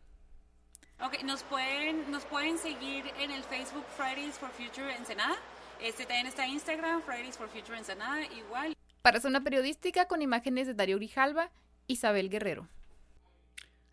Ok, 1.01 1.23
nos 1.25 1.43
pueden, 1.43 2.11
nos 2.11 2.25
pueden 2.25 2.59
seguir 2.59 3.05
en 3.21 3.31
el 3.31 3.43
Facebook 3.45 3.85
Fridays 3.97 4.39
for 4.39 4.51
Future 4.51 4.95
Ensenada. 4.97 5.37
Este 5.81 6.07
también 6.07 6.27
está 6.27 6.47
Instagram, 6.47 7.03
Fridays 7.03 7.37
for 7.37 7.49
Future 7.49 7.77
Ensenada, 7.77 8.25
igual. 8.27 8.75
Para 9.03 9.21
Zona 9.21 9.43
Periodística, 9.43 10.07
con 10.07 10.23
imágenes 10.23 10.67
de 10.67 10.75
Darío 10.75 10.97
Grijalva, 10.97 11.51
Isabel 11.87 12.31
Guerrero. 12.31 12.69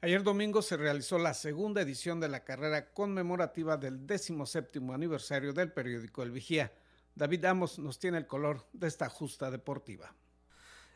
Ayer 0.02 0.24
domingo 0.24 0.62
se 0.62 0.78
realizó 0.78 1.20
la 1.20 1.34
segunda 1.34 1.82
edición 1.82 2.20
de 2.20 2.28
la 2.28 2.44
carrera 2.44 2.92
conmemorativa 2.92 3.78
del 3.78 4.08
17 4.08 4.80
aniversario 4.92 5.54
del 5.54 5.72
periódico 5.72 6.24
El 6.24 6.32
Vigía. 6.32 6.74
David 7.14 7.46
Amos 7.46 7.78
nos 7.78 8.00
tiene 8.00 8.18
el 8.18 8.26
color 8.26 8.66
de 8.74 8.88
esta 8.88 9.10
justa 9.10 9.52
deportiva. 9.52 10.16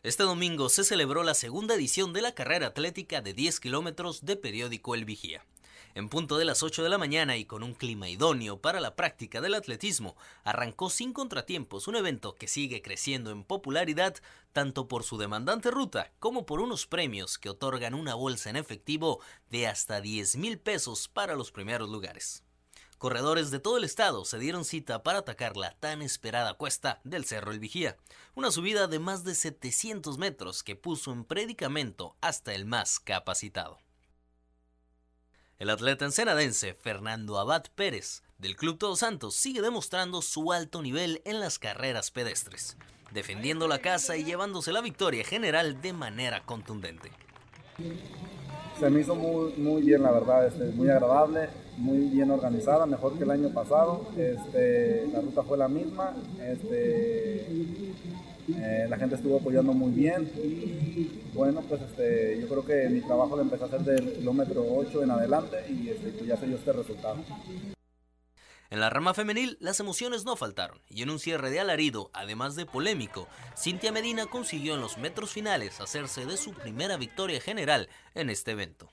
Este 0.01 0.23
domingo 0.23 0.69
se 0.69 0.83
celebró 0.83 1.23
la 1.23 1.33
segunda 1.33 1.75
edición 1.75 2.13
de 2.13 2.21
la 2.21 2.33
carrera 2.33 2.67
atlética 2.67 3.21
de 3.21 3.33
10 3.33 3.59
kilómetros 3.59 4.25
de 4.25 4.37
periódico 4.37 4.95
El 4.95 5.05
Vigía. 5.05 5.45
En 5.95 6.09
punto 6.09 6.37
de 6.37 6.43
las 6.43 6.61
8 6.61 6.83
de 6.83 6.89
la 6.89 6.97
mañana 6.97 7.37
y 7.37 7.45
con 7.45 7.63
un 7.63 7.73
clima 7.73 8.09
idóneo 8.09 8.59
para 8.59 8.81
la 8.81 8.97
práctica 8.97 9.39
del 9.39 9.53
atletismo, 9.53 10.17
arrancó 10.43 10.89
sin 10.89 11.13
contratiempos 11.13 11.87
un 11.87 11.95
evento 11.95 12.35
que 12.35 12.49
sigue 12.49 12.81
creciendo 12.81 13.31
en 13.31 13.45
popularidad 13.45 14.17
tanto 14.51 14.89
por 14.89 15.03
su 15.03 15.17
demandante 15.17 15.71
ruta 15.71 16.11
como 16.19 16.45
por 16.45 16.59
unos 16.59 16.85
premios 16.85 17.37
que 17.37 17.49
otorgan 17.49 17.93
una 17.93 18.13
bolsa 18.13 18.49
en 18.49 18.57
efectivo 18.57 19.21
de 19.49 19.67
hasta 19.67 20.01
10 20.01 20.35
mil 20.35 20.59
pesos 20.59 21.07
para 21.07 21.33
los 21.37 21.53
primeros 21.53 21.89
lugares. 21.89 22.43
Corredores 22.97 23.49
de 23.49 23.59
todo 23.59 23.77
el 23.77 23.85
estado 23.85 24.25
se 24.25 24.37
dieron 24.37 24.65
cita 24.65 25.01
para 25.01 25.19
atacar 25.19 25.55
la 25.55 25.79
tan 25.79 26.01
esperada 26.01 26.55
cuesta 26.55 26.99
del 27.05 27.23
Cerro 27.23 27.53
El 27.53 27.59
Vigía, 27.59 27.95
una 28.33 28.51
subida 28.51 28.87
de 28.87 28.99
más 28.99 29.23
de 29.23 29.33
700 29.33 30.17
metros 30.17 30.61
que 30.61 30.75
puso 30.75 31.13
en 31.13 31.23
predicamento 31.23 32.17
hasta 32.19 32.53
el 32.53 32.65
más 32.65 32.99
capacitado. 32.99 33.84
El 35.57 35.69
atleta 35.69 36.03
ensenadense 36.03 36.73
Fernando 36.73 37.39
Abad 37.39 37.63
Pérez, 37.75 38.23
del 38.39 38.57
Club 38.57 38.77
Todos 38.77 38.99
Santos, 38.99 39.35
sigue 39.35 39.61
demostrando 39.61 40.21
su 40.21 40.51
alto 40.51 40.81
nivel 40.81 41.21
en 41.23 41.39
las 41.39 41.59
carreras 41.59 42.11
pedestres, 42.11 42.75
defendiendo 43.13 43.69
la 43.69 43.79
casa 43.79 44.17
y 44.17 44.25
llevándose 44.25 44.73
la 44.73 44.81
victoria 44.81 45.23
general 45.23 45.81
de 45.81 45.93
manera 45.93 46.43
contundente. 46.43 47.09
Se 48.77 48.89
me 48.89 48.99
hizo 48.99 49.15
muy, 49.15 49.53
muy 49.53 49.81
bien, 49.83 50.03
la 50.03 50.11
verdad, 50.11 50.45
este, 50.45 50.65
muy 50.75 50.89
agradable, 50.89 51.47
muy 51.77 52.09
bien 52.09 52.31
organizada, 52.31 52.85
mejor 52.85 53.17
que 53.17 53.23
el 53.23 53.31
año 53.31 53.47
pasado. 53.53 54.09
Este, 54.17 55.07
la 55.07 55.21
ruta 55.21 55.41
fue 55.43 55.57
la 55.57 55.69
misma. 55.69 56.17
Este, 56.41 57.47
eh, 58.47 58.85
la 58.89 58.97
gente 58.97 59.15
estuvo 59.15 59.37
apoyando 59.37 59.73
muy 59.73 59.91
bien 59.91 60.29
bueno, 61.33 61.61
pues 61.67 61.81
este, 61.81 62.39
yo 62.39 62.47
creo 62.47 62.65
que 62.65 62.89
mi 62.89 63.01
trabajo 63.01 63.35
lo 63.35 63.41
empecé 63.41 63.63
a 63.63 63.67
hacer 63.67 63.81
del 63.81 64.13
kilómetro 64.13 64.63
8 64.67 65.03
en 65.03 65.11
adelante 65.11 65.57
y 65.69 65.89
este, 65.89 66.09
pues 66.11 66.25
ya 66.25 66.37
se 66.37 66.47
dio 66.47 66.55
este 66.55 66.71
resultado. 66.71 67.17
En 68.69 68.79
la 68.79 68.89
rama 68.89 69.13
femenil, 69.13 69.57
las 69.59 69.79
emociones 69.79 70.25
no 70.25 70.35
faltaron, 70.35 70.81
y 70.89 71.03
en 71.03 71.09
un 71.09 71.19
cierre 71.19 71.49
de 71.49 71.59
alarido, 71.59 72.09
además 72.13 72.55
de 72.55 72.65
polémico, 72.65 73.27
Cintia 73.57 73.91
Medina 73.91 74.25
consiguió 74.25 74.73
en 74.73 74.81
los 74.81 74.97
metros 74.97 75.31
finales 75.31 75.79
hacerse 75.81 76.25
de 76.25 76.37
su 76.37 76.53
primera 76.53 76.97
victoria 76.97 77.39
general 77.39 77.89
en 78.15 78.29
este 78.29 78.51
evento. 78.51 78.89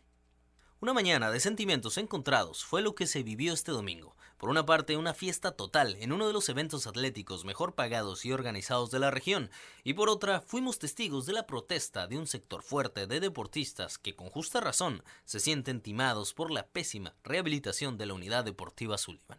Una 0.80 0.92
mañana 0.92 1.30
de 1.30 1.40
sentimientos 1.40 1.96
encontrados 1.96 2.64
fue 2.64 2.82
lo 2.82 2.94
que 2.94 3.06
se 3.06 3.22
vivió 3.22 3.52
este 3.52 3.70
domingo, 3.72 4.16
por 4.42 4.50
una 4.50 4.66
parte, 4.66 4.96
una 4.96 5.14
fiesta 5.14 5.52
total 5.52 5.96
en 6.00 6.10
uno 6.10 6.26
de 6.26 6.32
los 6.32 6.48
eventos 6.48 6.88
atléticos 6.88 7.44
mejor 7.44 7.76
pagados 7.76 8.24
y 8.24 8.32
organizados 8.32 8.90
de 8.90 8.98
la 8.98 9.12
región, 9.12 9.52
y 9.84 9.94
por 9.94 10.08
otra, 10.08 10.40
fuimos 10.40 10.80
testigos 10.80 11.26
de 11.26 11.32
la 11.32 11.46
protesta 11.46 12.08
de 12.08 12.18
un 12.18 12.26
sector 12.26 12.64
fuerte 12.64 13.06
de 13.06 13.20
deportistas 13.20 13.98
que 13.98 14.16
con 14.16 14.30
justa 14.30 14.60
razón 14.60 15.04
se 15.24 15.38
sienten 15.38 15.80
timados 15.80 16.34
por 16.34 16.50
la 16.50 16.66
pésima 16.66 17.14
rehabilitación 17.22 17.96
de 17.96 18.06
la 18.06 18.14
unidad 18.14 18.42
deportiva 18.42 18.98
Sullivan. 18.98 19.38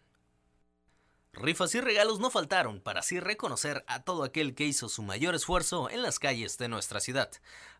Rifas 1.34 1.76
y 1.76 1.82
regalos 1.82 2.22
no 2.22 2.30
faltaron 2.30 2.80
para 2.80 3.02
así 3.02 3.20
reconocer 3.20 3.84
a 3.88 4.06
todo 4.06 4.24
aquel 4.24 4.56
que 4.56 4.63
hizo 4.63 4.88
su 4.88 5.04
mayor 5.04 5.36
esfuerzo 5.36 5.89
en 5.89 6.02
las 6.02 6.18
calles 6.18 6.58
de 6.58 6.70
nuestra 6.70 7.02
ciudad. 7.02 7.30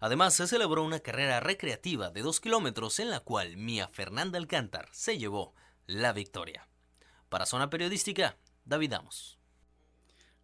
Además, 0.02 0.34
se 0.34 0.46
celebró 0.46 0.84
una 0.84 1.00
carrera 1.00 1.40
recreativa 1.40 2.10
de 2.10 2.22
dos 2.22 2.42
kilómetros 2.42 3.00
en 3.00 3.10
la 3.10 3.22
cual 3.22 3.56
Mía 3.56 3.88
Fernanda 3.88 4.38
Alcántar 4.38 4.90
se 4.92 5.18
llevó 5.18 5.54
la 5.88 6.12
victoria. 6.12 6.68
Para 7.34 7.48
Zona 7.48 7.68
Periodística, 7.68 8.38
David 8.64 8.94
Amos. 8.94 9.40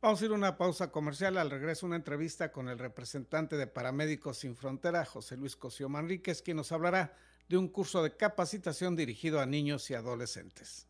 Vamos 0.02 0.20
a 0.20 0.26
ir 0.26 0.32
a 0.32 0.34
una 0.34 0.58
pausa 0.58 0.92
comercial. 0.92 1.38
Al 1.38 1.52
regreso, 1.52 1.86
una 1.86 1.98
entrevista 1.98 2.52
con 2.52 2.68
el 2.68 2.80
representante 2.80 3.58
de 3.58 3.68
Paramédicos 3.68 4.40
Sin 4.40 4.56
Frontera, 4.56 5.06
José 5.06 5.38
Luis 5.38 5.56
Cosío 5.56 5.88
Manríquez, 5.88 6.42
quien 6.42 6.58
nos 6.58 6.72
hablará 6.72 7.16
de 7.48 7.58
un 7.58 7.68
curso 7.68 8.02
de 8.02 8.18
capacitación 8.18 8.96
dirigido 8.96 9.40
a 9.40 9.46
niños 9.46 9.88
y 9.92 9.94
adolescentes. 9.94 10.88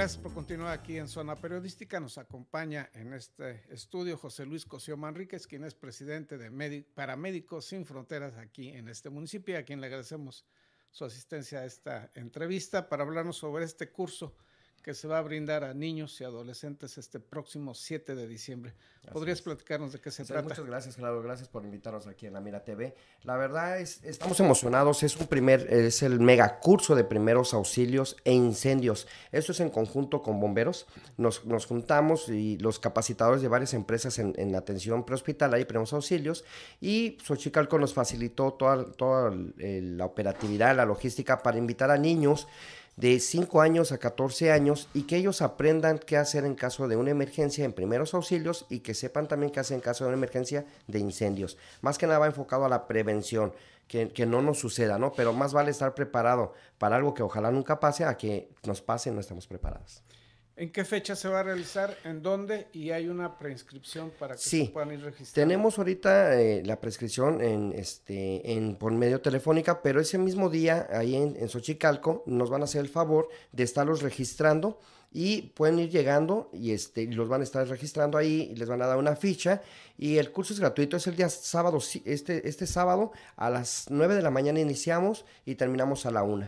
Gracias 0.00 0.22
por 0.22 0.32
continuar 0.32 0.72
aquí 0.72 0.96
en 0.96 1.08
Zona 1.08 1.36
Periodística. 1.36 2.00
Nos 2.00 2.16
acompaña 2.16 2.88
en 2.94 3.12
este 3.12 3.62
estudio 3.70 4.16
José 4.16 4.46
Luis 4.46 4.64
Cosío 4.64 4.96
Manríquez, 4.96 5.46
quien 5.46 5.62
es 5.62 5.74
presidente 5.74 6.38
de 6.38 6.86
Paramédicos 6.94 7.66
Sin 7.66 7.84
Fronteras 7.84 8.38
aquí 8.38 8.70
en 8.70 8.88
este 8.88 9.10
municipio, 9.10 9.58
a 9.58 9.62
quien 9.62 9.78
le 9.78 9.88
agradecemos 9.88 10.46
su 10.90 11.04
asistencia 11.04 11.58
a 11.58 11.66
esta 11.66 12.10
entrevista 12.14 12.88
para 12.88 13.02
hablarnos 13.02 13.36
sobre 13.36 13.66
este 13.66 13.92
curso 13.92 14.34
que 14.82 14.94
se 14.94 15.06
va 15.06 15.18
a 15.18 15.22
brindar 15.22 15.62
a 15.64 15.74
niños 15.74 16.18
y 16.20 16.24
adolescentes 16.24 16.96
este 16.96 17.20
próximo 17.20 17.74
7 17.74 18.14
de 18.14 18.26
diciembre. 18.26 18.72
¿Podrías 19.12 19.42
platicarnos 19.42 19.92
de 19.92 20.00
qué 20.00 20.10
se 20.10 20.24
trata? 20.24 20.42
Muchas 20.42 20.64
gracias, 20.64 20.96
Claudio. 20.96 21.22
Gracias 21.22 21.48
por 21.48 21.64
invitarnos 21.64 22.06
aquí 22.06 22.26
en 22.26 22.34
la 22.34 22.40
Mira 22.40 22.64
TV. 22.64 22.94
La 23.24 23.36
verdad 23.36 23.78
es, 23.80 24.02
estamos 24.04 24.38
emocionados. 24.40 25.02
Es 25.02 25.16
un 25.16 25.26
primer, 25.26 25.72
es 25.72 26.02
el 26.02 26.20
mega 26.20 26.60
curso 26.60 26.94
de 26.94 27.04
primeros 27.04 27.52
auxilios 27.52 28.16
e 28.24 28.32
incendios. 28.32 29.06
Esto 29.32 29.52
es 29.52 29.60
en 29.60 29.70
conjunto 29.70 30.22
con 30.22 30.40
bomberos. 30.40 30.86
Nos, 31.16 31.44
nos 31.44 31.66
juntamos 31.66 32.28
y 32.28 32.56
los 32.58 32.78
capacitadores 32.78 33.42
de 33.42 33.48
varias 33.48 33.74
empresas 33.74 34.18
en, 34.18 34.34
en 34.38 34.54
atención 34.54 35.04
prehospitalaria 35.04 35.62
y 35.62 35.66
primeros 35.66 35.92
auxilios. 35.92 36.44
Y 36.80 37.18
Xochicalco 37.22 37.78
nos 37.78 37.92
facilitó 37.92 38.52
toda, 38.52 38.84
toda 38.92 39.34
la 39.56 40.04
operatividad, 40.04 40.76
la 40.76 40.86
logística 40.86 41.42
para 41.42 41.58
invitar 41.58 41.90
a 41.90 41.98
niños 41.98 42.46
de 43.00 43.18
5 43.18 43.62
años 43.62 43.92
a 43.92 43.98
14 43.98 44.52
años 44.52 44.88
y 44.92 45.04
que 45.04 45.16
ellos 45.16 45.40
aprendan 45.40 45.98
qué 45.98 46.18
hacer 46.18 46.44
en 46.44 46.54
caso 46.54 46.86
de 46.86 46.96
una 46.96 47.10
emergencia 47.10 47.64
en 47.64 47.72
primeros 47.72 48.12
auxilios 48.12 48.66
y 48.68 48.80
que 48.80 48.92
sepan 48.92 49.26
también 49.26 49.50
qué 49.50 49.60
hacer 49.60 49.76
en 49.76 49.80
caso 49.80 50.04
de 50.04 50.08
una 50.08 50.18
emergencia 50.18 50.66
de 50.86 50.98
incendios. 50.98 51.56
Más 51.80 51.96
que 51.96 52.06
nada 52.06 52.18
va 52.18 52.26
enfocado 52.26 52.66
a 52.66 52.68
la 52.68 52.86
prevención, 52.86 53.54
que, 53.88 54.10
que 54.10 54.26
no 54.26 54.42
nos 54.42 54.58
suceda, 54.60 54.98
¿no? 54.98 55.12
Pero 55.12 55.32
más 55.32 55.54
vale 55.54 55.70
estar 55.70 55.94
preparado 55.94 56.52
para 56.76 56.96
algo 56.96 57.14
que 57.14 57.22
ojalá 57.22 57.50
nunca 57.50 57.80
pase 57.80 58.04
a 58.04 58.18
que 58.18 58.50
nos 58.64 58.82
pase 58.82 59.08
y 59.08 59.12
no 59.14 59.20
estemos 59.20 59.46
preparados. 59.46 60.02
¿En 60.60 60.70
qué 60.70 60.84
fecha 60.84 61.16
se 61.16 61.26
va 61.26 61.40
a 61.40 61.42
realizar? 61.42 61.96
¿En 62.04 62.20
dónde? 62.20 62.66
¿Y 62.74 62.90
hay 62.90 63.08
una 63.08 63.38
preinscripción 63.38 64.12
para 64.18 64.34
que 64.34 64.42
se 64.42 64.66
puedan 64.66 64.92
ir 64.92 65.00
registrando? 65.00 65.48
Tenemos 65.48 65.78
ahorita 65.78 66.38
eh, 66.38 66.62
la 66.66 66.78
prescripción 66.78 67.40
en, 67.40 67.72
este, 67.72 68.52
en, 68.52 68.76
por 68.76 68.92
medio 68.92 69.22
telefónica, 69.22 69.80
pero 69.80 70.02
ese 70.02 70.18
mismo 70.18 70.50
día, 70.50 70.86
ahí 70.92 71.16
en, 71.16 71.34
en 71.36 71.48
Xochicalco, 71.48 72.24
nos 72.26 72.50
van 72.50 72.60
a 72.60 72.64
hacer 72.64 72.82
el 72.82 72.90
favor 72.90 73.30
de 73.52 73.62
estarlos 73.62 74.02
registrando 74.02 74.78
y 75.10 75.40
pueden 75.54 75.78
ir 75.78 75.88
llegando 75.88 76.50
y 76.52 76.72
este, 76.72 77.06
los 77.06 77.26
van 77.26 77.40
a 77.40 77.44
estar 77.44 77.66
registrando 77.66 78.18
ahí 78.18 78.50
y 78.52 78.56
les 78.56 78.68
van 78.68 78.82
a 78.82 78.86
dar 78.86 78.98
una 78.98 79.16
ficha 79.16 79.62
y 79.96 80.18
el 80.18 80.30
curso 80.30 80.52
es 80.52 80.60
gratuito, 80.60 80.98
es 80.98 81.06
el 81.06 81.16
día 81.16 81.30
sábado, 81.30 81.78
este, 82.04 82.46
este 82.46 82.66
sábado 82.66 83.12
a 83.36 83.48
las 83.48 83.86
9 83.88 84.14
de 84.14 84.20
la 84.20 84.30
mañana 84.30 84.60
iniciamos 84.60 85.24
y 85.46 85.54
terminamos 85.54 86.04
a 86.04 86.10
la 86.10 86.22
1. 86.22 86.46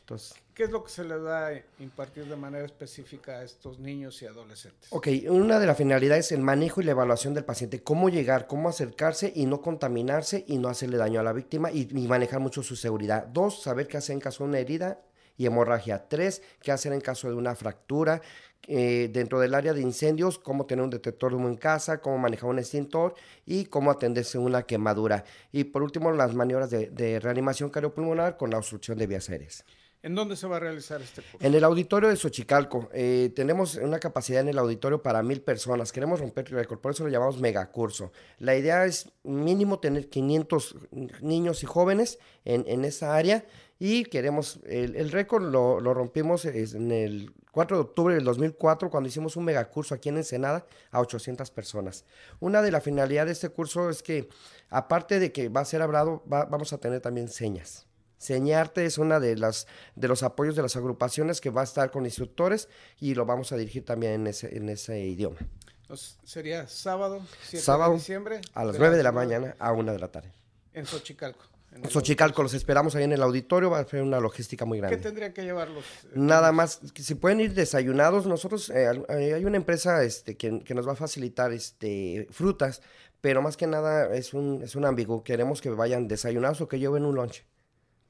Entonces, 0.00 0.34
¿Qué 0.60 0.64
es 0.64 0.72
lo 0.72 0.84
que 0.84 0.90
se 0.90 1.04
le 1.04 1.16
va 1.16 1.46
a 1.46 1.52
impartir 1.78 2.26
de 2.26 2.36
manera 2.36 2.66
específica 2.66 3.38
a 3.38 3.44
estos 3.44 3.78
niños 3.78 4.20
y 4.20 4.26
adolescentes? 4.26 4.90
Ok, 4.92 5.08
una 5.30 5.58
de 5.58 5.64
las 5.64 5.78
finalidades 5.78 6.26
es 6.26 6.32
el 6.32 6.42
manejo 6.42 6.82
y 6.82 6.84
la 6.84 6.90
evaluación 6.90 7.32
del 7.32 7.46
paciente, 7.46 7.82
cómo 7.82 8.10
llegar, 8.10 8.46
cómo 8.46 8.68
acercarse 8.68 9.32
y 9.34 9.46
no 9.46 9.62
contaminarse 9.62 10.44
y 10.46 10.58
no 10.58 10.68
hacerle 10.68 10.98
daño 10.98 11.18
a 11.18 11.22
la 11.22 11.32
víctima 11.32 11.70
y, 11.72 11.86
manejar 12.06 12.40
mucho 12.40 12.62
su 12.62 12.76
seguridad. 12.76 13.26
Dos, 13.28 13.62
saber 13.62 13.88
qué 13.88 13.96
hacer 13.96 14.12
en 14.12 14.20
caso 14.20 14.44
de 14.44 14.50
una 14.50 14.58
herida 14.58 15.00
y 15.38 15.46
hemorragia. 15.46 16.06
Tres, 16.10 16.42
qué 16.60 16.72
hacer 16.72 16.92
en 16.92 17.00
caso 17.00 17.30
de 17.30 17.36
una 17.36 17.54
fractura. 17.54 18.20
Eh, 18.68 19.08
dentro 19.10 19.40
del 19.40 19.54
área 19.54 19.72
de 19.72 19.80
incendios, 19.80 20.38
cómo 20.38 20.66
tener 20.66 20.84
un 20.84 20.90
detector 20.90 21.30
de 21.30 21.38
humo 21.38 21.48
en 21.48 21.56
casa, 21.56 22.02
cómo 22.02 22.18
manejar 22.18 22.50
un 22.50 22.58
extintor 22.58 23.14
y 23.46 23.64
cómo 23.64 23.90
atenderse 23.90 24.36
una 24.36 24.64
quemadura. 24.64 25.24
Y 25.52 25.64
por 25.64 25.82
último, 25.82 26.12
las 26.12 26.34
maniobras 26.34 26.68
de, 26.68 26.90
de 26.90 27.18
reanimación 27.18 27.70
cardiopulmonar 27.70 28.36
con 28.36 28.50
la 28.50 28.58
obstrucción 28.58 28.98
de 28.98 29.06
vías 29.06 29.30
aéreas. 29.30 29.64
¿En 30.02 30.14
dónde 30.14 30.34
se 30.34 30.46
va 30.46 30.56
a 30.56 30.60
realizar 30.60 31.02
este 31.02 31.20
curso? 31.20 31.46
En 31.46 31.54
el 31.54 31.62
auditorio 31.62 32.08
de 32.08 32.16
Xochicalco. 32.16 32.88
Eh, 32.94 33.32
tenemos 33.36 33.74
una 33.74 33.98
capacidad 33.98 34.40
en 34.40 34.48
el 34.48 34.58
auditorio 34.58 35.02
para 35.02 35.22
mil 35.22 35.42
personas. 35.42 35.92
Queremos 35.92 36.20
romper 36.20 36.46
el 36.48 36.54
récord, 36.54 36.78
por 36.78 36.92
eso 36.92 37.04
lo 37.04 37.10
llamamos 37.10 37.38
megacurso. 37.38 38.10
La 38.38 38.56
idea 38.56 38.86
es 38.86 39.12
mínimo 39.24 39.78
tener 39.78 40.08
500 40.08 40.76
niños 41.20 41.62
y 41.62 41.66
jóvenes 41.66 42.18
en, 42.46 42.84
esa 42.86 43.14
área 43.14 43.44
y 43.78 44.04
queremos, 44.04 44.60
el, 44.64 45.10
récord 45.10 45.44
lo, 45.44 45.80
lo, 45.80 45.92
rompimos 45.92 46.46
en 46.46 46.90
el 46.90 47.34
4 47.52 47.76
de 47.76 47.82
octubre 47.82 48.14
del 48.14 48.24
2004 48.24 48.90
cuando 48.90 49.08
hicimos 49.08 49.36
un 49.36 49.44
megacurso 49.44 49.94
aquí 49.94 50.08
en 50.08 50.16
Ensenada 50.16 50.66
a 50.90 51.00
800 51.00 51.50
personas. 51.50 52.06
Una 52.40 52.62
de 52.62 52.70
las 52.70 52.82
finalidades 52.82 53.28
de 53.28 53.32
este 53.32 53.48
curso 53.50 53.90
es 53.90 54.02
que 54.02 54.30
aparte 54.70 55.18
de 55.18 55.30
que 55.30 55.50
va 55.50 55.60
a 55.60 55.66
ser 55.66 55.82
hablado, 55.82 56.24
va, 56.30 56.46
vamos 56.46 56.72
a 56.72 56.78
tener 56.78 57.00
también 57.00 57.28
señas. 57.28 57.89
Señarte 58.20 58.84
es 58.84 58.98
una 58.98 59.18
de 59.18 59.34
las 59.34 59.66
de 59.96 60.06
los 60.06 60.22
apoyos 60.22 60.54
de 60.54 60.60
las 60.60 60.76
agrupaciones 60.76 61.40
que 61.40 61.48
va 61.48 61.62
a 61.62 61.64
estar 61.64 61.90
con 61.90 62.04
instructores 62.04 62.68
y 63.00 63.14
lo 63.14 63.24
vamos 63.24 63.50
a 63.50 63.56
dirigir 63.56 63.82
también 63.82 64.12
en 64.12 64.26
ese, 64.26 64.54
en 64.54 64.68
ese 64.68 65.00
idioma. 65.00 65.38
Entonces, 65.80 66.18
sería 66.22 66.68
sábado, 66.68 67.22
7 67.44 67.64
sábado 67.64 67.92
de 67.92 67.96
diciembre. 67.96 68.42
A 68.52 68.66
las 68.66 68.78
9 68.78 68.98
de 68.98 69.02
la 69.02 69.10
mañana 69.10 69.56
a 69.58 69.72
1 69.72 69.92
de 69.92 69.98
la 69.98 70.08
tarde. 70.08 70.30
En 70.74 70.84
Xochicalco. 70.84 71.46
En 71.72 71.88
Xochicalco, 71.88 72.42
los 72.42 72.52
esperamos 72.52 72.94
ahí 72.94 73.04
en 73.04 73.12
el 73.12 73.22
auditorio, 73.22 73.70
va 73.70 73.78
a 73.78 73.84
ser 73.86 74.02
una 74.02 74.20
logística 74.20 74.66
muy 74.66 74.80
grande. 74.80 74.98
¿Qué 74.98 75.02
tendrían 75.02 75.32
que 75.32 75.42
llevarlos? 75.42 75.82
Nada 76.14 76.52
más, 76.52 76.80
si 76.94 77.14
pueden 77.14 77.40
ir 77.40 77.54
desayunados, 77.54 78.26
nosotros, 78.26 78.68
eh, 78.68 78.86
hay 79.08 79.44
una 79.46 79.56
empresa 79.56 80.04
este, 80.04 80.36
que, 80.36 80.60
que, 80.60 80.74
nos 80.74 80.86
va 80.86 80.92
a 80.92 80.96
facilitar 80.96 81.54
este, 81.54 82.28
frutas, 82.30 82.82
pero 83.22 83.40
más 83.40 83.56
que 83.56 83.66
nada 83.66 84.14
es 84.14 84.34
un, 84.34 84.60
es 84.62 84.76
un 84.76 84.84
ambiguo, 84.84 85.24
queremos 85.24 85.62
que 85.62 85.70
vayan 85.70 86.06
desayunados 86.06 86.60
o 86.60 86.68
que 86.68 86.78
lleven 86.78 87.06
un 87.06 87.14
lunch 87.14 87.44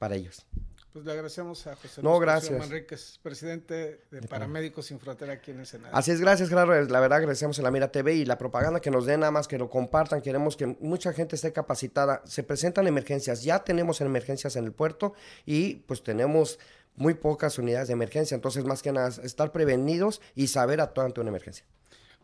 para 0.01 0.15
ellos. 0.15 0.43
Pues 0.91 1.05
le 1.05 1.11
agradecemos 1.11 1.67
a 1.67 1.75
José 1.75 2.01
Luis 2.01 2.03
no, 2.03 2.19
gracias. 2.19 2.59
Manríquez, 2.59 3.19
presidente 3.21 4.01
de 4.09 4.21
Paramédicos 4.23 4.87
Sin 4.87 4.99
Frontera 4.99 5.33
aquí 5.33 5.51
en 5.51 5.59
el 5.59 5.67
Senado. 5.67 5.95
Así 5.95 6.09
es, 6.09 6.19
gracias, 6.19 6.49
claro. 6.49 6.73
La 6.85 6.99
verdad 6.99 7.19
agradecemos 7.19 7.59
a 7.59 7.61
la 7.61 7.69
Mira 7.69 7.91
TV 7.91 8.15
y 8.15 8.25
la 8.25 8.39
propaganda 8.39 8.81
que 8.81 8.89
nos 8.89 9.05
den, 9.05 9.19
nada 9.19 9.31
más 9.31 9.47
que 9.47 9.59
lo 9.59 9.69
compartan. 9.69 10.21
Queremos 10.21 10.57
que 10.57 10.65
mucha 10.65 11.13
gente 11.13 11.35
esté 11.35 11.53
capacitada. 11.53 12.23
Se 12.25 12.41
presentan 12.41 12.87
emergencias, 12.87 13.43
ya 13.43 13.63
tenemos 13.63 14.01
emergencias 14.01 14.55
en 14.55 14.65
el 14.65 14.71
puerto 14.73 15.13
y 15.45 15.75
pues 15.85 16.01
tenemos 16.01 16.57
muy 16.95 17.13
pocas 17.13 17.59
unidades 17.59 17.87
de 17.87 17.93
emergencia. 17.93 18.33
Entonces, 18.33 18.65
más 18.65 18.81
que 18.81 18.91
nada, 18.91 19.09
estar 19.23 19.51
prevenidos 19.51 20.19
y 20.33 20.47
saber 20.47 20.81
actuar 20.81 21.05
ante 21.05 21.21
una 21.21 21.29
emergencia. 21.29 21.63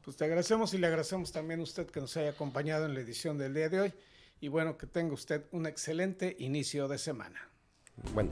Pues 0.04 0.18
te 0.18 0.26
agradecemos 0.26 0.74
y 0.74 0.80
le 0.80 0.88
agradecemos 0.88 1.32
también 1.32 1.60
a 1.60 1.64
usted 1.64 1.86
que 1.86 2.02
nos 2.02 2.18
haya 2.18 2.32
acompañado 2.32 2.88
en 2.88 2.96
la 2.96 3.02
edición 3.02 3.38
del 3.38 3.54
día 3.54 3.70
de 3.70 3.82
hoy. 3.82 3.94
Y 4.42 4.48
bueno, 4.48 4.80
que 4.80 4.88
tenga 4.88 5.14
usted 5.14 5.44
un 5.52 5.68
excelente 5.68 6.36
inicio 6.40 6.88
de 6.88 6.98
semana. 6.98 7.48
Bueno. 8.14 8.30